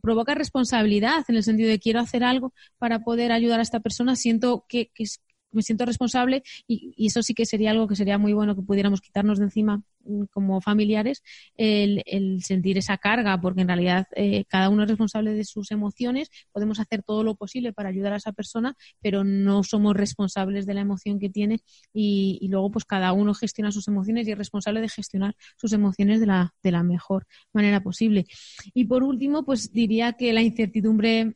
provoca 0.00 0.34
responsabilidad 0.34 1.24
en 1.28 1.36
el 1.36 1.42
sentido 1.42 1.68
de 1.68 1.78
quiero 1.78 2.00
hacer 2.00 2.24
algo 2.24 2.52
para 2.78 3.00
poder 3.00 3.32
ayudar 3.32 3.60
a 3.60 3.62
esta 3.62 3.80
persona, 3.80 4.16
siento 4.16 4.64
que, 4.68 4.90
que, 4.94 5.04
me 5.52 5.62
siento 5.62 5.84
responsable 5.84 6.42
y, 6.66 6.94
eso 7.06 7.22
sí 7.22 7.34
que 7.34 7.46
sería 7.46 7.70
algo 7.70 7.88
que 7.88 7.96
sería 7.96 8.18
muy 8.18 8.32
bueno 8.32 8.54
que 8.54 8.62
pudiéramos 8.62 9.00
quitarnos 9.00 9.38
de 9.38 9.44
encima 9.46 9.82
mm, 10.04 10.24
como 10.32 10.60
familiares, 10.60 11.22
el, 11.56 12.02
sentir 12.42 12.78
esa 12.78 12.98
carga, 12.98 13.40
porque 13.40 13.62
en 13.62 13.68
realidad 13.68 14.06
eh, 14.14 14.44
cada 14.48 14.68
uno 14.68 14.84
es 14.84 14.88
responsable 14.88 15.34
de 15.34 15.44
sus 15.44 15.70
emociones, 15.70 16.30
podemos 16.52 16.78
hacer 16.80 17.02
todo 17.02 17.24
lo 17.24 17.34
posible 17.34 17.72
para 17.72 17.88
ayudar 17.88 18.12
a 18.12 18.16
esa 18.16 18.32
persona, 18.32 18.76
pero 19.00 19.24
no 19.24 19.62
somos 19.62 19.96
responsables 19.96 20.66
de 20.66 20.74
la 20.74 20.80
emoción 20.82 21.18
que 21.18 21.30
tiene 21.30 21.60
y, 21.92 22.38
y 22.40 22.48
luego 22.48 22.70
pues 22.70 22.84
cada 22.84 23.12
uno 23.12 23.34
gestiona 23.34 23.72
sus 23.72 23.88
emociones 23.88 24.28
y 24.28 24.32
es 24.32 24.38
responsable 24.38 24.80
de 24.80 24.88
gestionar 24.88 25.34
sus 25.56 25.72
emociones 25.72 26.20
de 26.20 26.26
la, 26.26 26.54
de 26.62 26.72
la 26.72 26.82
mejor 26.82 27.26
manera 27.52 27.82
posible. 27.82 28.26
Y 28.74 28.84
por 28.84 29.02
último, 29.02 29.44
pues 29.44 29.72
diría 29.72 30.12
que 30.14 30.32
la 30.32 30.42
incertidumbre 30.42 31.34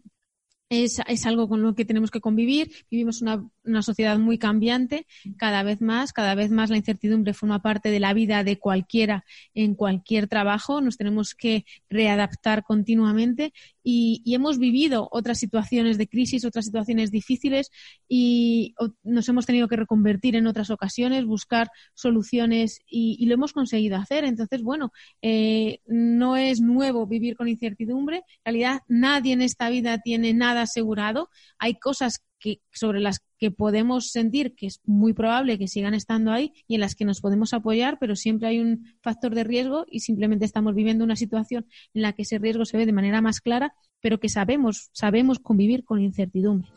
es, 0.68 1.00
es, 1.06 1.26
algo 1.26 1.48
con 1.48 1.62
lo 1.62 1.74
que 1.74 1.84
tenemos 1.84 2.10
que 2.10 2.20
convivir. 2.20 2.70
Vivimos 2.90 3.22
una, 3.22 3.48
una, 3.64 3.82
sociedad 3.82 4.18
muy 4.18 4.38
cambiante, 4.38 5.06
cada 5.36 5.62
vez 5.62 5.80
más, 5.80 6.12
cada 6.12 6.34
vez 6.34 6.50
más 6.50 6.70
la 6.70 6.76
incertidumbre 6.76 7.34
forma 7.34 7.62
parte 7.62 7.90
de 7.90 8.00
la 8.00 8.14
vida 8.14 8.44
de 8.44 8.58
cualquiera 8.58 9.24
en 9.54 9.74
cualquier 9.74 10.28
trabajo. 10.28 10.80
Nos 10.80 10.96
tenemos 10.96 11.34
que 11.34 11.64
readaptar 11.88 12.62
continuamente 12.62 13.52
y, 13.82 14.22
hemos 14.34 14.58
vivido 14.58 15.08
otras 15.12 15.38
situaciones 15.38 15.98
de 15.98 16.08
crisis, 16.08 16.44
otras 16.44 16.64
situaciones 16.64 17.10
difíciles 17.10 17.70
y 18.08 18.74
nos 19.04 19.28
hemos 19.28 19.46
tenido 19.46 19.68
que 19.68 19.76
reconvertir 19.76 20.34
en 20.34 20.46
otras 20.46 20.70
ocasiones, 20.70 21.24
buscar 21.24 21.70
soluciones 21.94 22.80
y, 22.86 23.24
lo 23.26 23.34
hemos 23.34 23.52
conseguido 23.52 23.96
hacer. 23.96 24.24
Entonces, 24.24 24.62
bueno, 24.62 24.92
eh, 25.22 25.80
no 25.86 26.36
es 26.36 26.60
nuevo 26.60 27.06
vivir 27.06 27.36
con 27.36 27.48
incertidumbre. 27.48 28.18
En 28.18 28.54
realidad, 28.54 28.80
nadie 28.88 29.34
en 29.34 29.42
esta 29.42 29.68
vida 29.68 29.98
tiene 29.98 30.32
nada 30.32 30.62
asegurado. 30.62 31.30
Hay 31.58 31.74
cosas 31.74 32.24
sobre 32.72 33.00
las 33.00 33.20
que 33.38 33.50
podemos 33.50 34.10
sentir 34.10 34.54
que 34.54 34.66
es 34.66 34.80
muy 34.84 35.12
probable 35.12 35.58
que 35.58 35.68
sigan 35.68 35.94
estando 35.94 36.32
ahí 36.32 36.52
y 36.66 36.74
en 36.74 36.80
las 36.80 36.94
que 36.94 37.04
nos 37.04 37.20
podemos 37.20 37.52
apoyar, 37.52 37.98
pero 37.98 38.16
siempre 38.16 38.48
hay 38.48 38.60
un 38.60 38.86
factor 39.02 39.34
de 39.34 39.44
riesgo 39.44 39.84
y 39.88 40.00
simplemente 40.00 40.44
estamos 40.44 40.74
viviendo 40.74 41.04
una 41.04 41.16
situación 41.16 41.66
en 41.94 42.02
la 42.02 42.12
que 42.12 42.22
ese 42.22 42.38
riesgo 42.38 42.64
se 42.64 42.76
ve 42.76 42.86
de 42.86 42.92
manera 42.92 43.20
más 43.20 43.40
clara, 43.40 43.74
pero 44.00 44.20
que 44.20 44.28
sabemos, 44.28 44.90
sabemos 44.92 45.38
convivir 45.38 45.84
con 45.84 46.00
incertidumbre. 46.00 46.70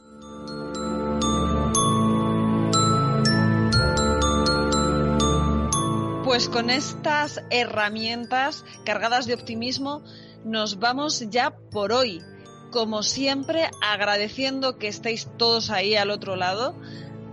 Pues 6.24 6.50
con 6.50 6.70
estas 6.70 7.42
herramientas 7.50 8.66
cargadas 8.86 9.28
de 9.28 9.34
optimismo 9.34 10.04
nos 10.44 10.80
vamos 10.80 11.26
ya 11.30 11.56
por 11.72 11.94
hoy 11.94 12.22
como 12.78 13.02
siempre, 13.02 13.72
agradeciendo 13.82 14.78
que 14.78 14.88
estéis 14.88 15.28
todos 15.36 15.72
ahí 15.72 15.96
al 15.96 16.12
otro 16.12 16.36
lado, 16.36 16.76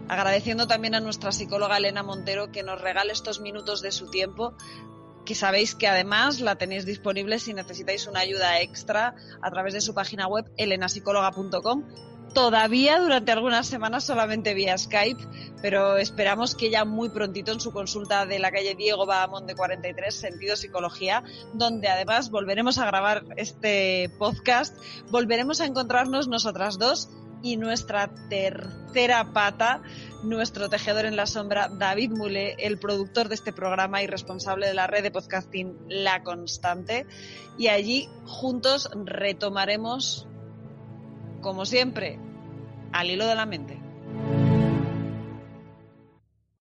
agradeciendo 0.08 0.66
también 0.66 0.94
a 0.94 1.00
nuestra 1.00 1.32
psicóloga 1.32 1.76
Elena 1.76 2.02
Montero 2.02 2.50
que 2.50 2.62
nos 2.62 2.80
regale 2.80 3.12
estos 3.12 3.40
minutos 3.40 3.82
de 3.82 3.92
su 3.92 4.08
tiempo, 4.08 4.54
que 5.26 5.34
sabéis 5.34 5.74
que 5.74 5.86
además 5.86 6.40
la 6.40 6.56
tenéis 6.56 6.86
disponible 6.86 7.38
si 7.38 7.52
necesitáis 7.52 8.06
una 8.06 8.20
ayuda 8.20 8.58
extra 8.62 9.16
a 9.42 9.50
través 9.50 9.74
de 9.74 9.82
su 9.82 9.92
página 9.92 10.26
web 10.28 10.50
elenasicóloga.com 10.56 11.84
todavía 12.34 12.98
durante 12.98 13.32
algunas 13.32 13.66
semanas 13.66 14.04
solamente 14.04 14.52
vía 14.52 14.76
Skype, 14.76 15.24
pero 15.62 15.96
esperamos 15.96 16.54
que 16.54 16.68
ya 16.68 16.84
muy 16.84 17.08
prontito 17.08 17.52
en 17.52 17.60
su 17.60 17.72
consulta 17.72 18.26
de 18.26 18.38
la 18.38 18.50
calle 18.50 18.74
Diego 18.74 19.06
Bahamón 19.06 19.46
de 19.46 19.54
43, 19.54 20.14
Sentido 20.14 20.56
Psicología, 20.56 21.22
donde 21.54 21.88
además 21.88 22.30
volveremos 22.30 22.78
a 22.78 22.86
grabar 22.86 23.24
este 23.36 24.10
podcast, 24.18 24.76
volveremos 25.10 25.60
a 25.60 25.66
encontrarnos 25.66 26.28
nosotras 26.28 26.78
dos 26.78 27.08
y 27.44 27.58
nuestra 27.58 28.10
tercera 28.28 29.32
pata, 29.32 29.82
nuestro 30.22 30.70
tejedor 30.70 31.04
en 31.04 31.14
la 31.14 31.26
sombra, 31.26 31.68
David 31.68 32.10
Mule, 32.10 32.56
el 32.58 32.78
productor 32.78 33.28
de 33.28 33.34
este 33.34 33.52
programa 33.52 34.02
y 34.02 34.06
responsable 34.06 34.66
de 34.66 34.74
la 34.74 34.86
red 34.86 35.02
de 35.02 35.10
podcasting 35.10 35.76
La 35.88 36.22
Constante. 36.22 37.06
Y 37.58 37.68
allí 37.68 38.08
juntos 38.24 38.90
retomaremos, 39.04 40.26
como 41.44 41.66
siempre, 41.66 42.18
al 42.92 43.10
hilo 43.10 43.26
de 43.26 43.34
la 43.34 43.44
mente. 43.44 43.78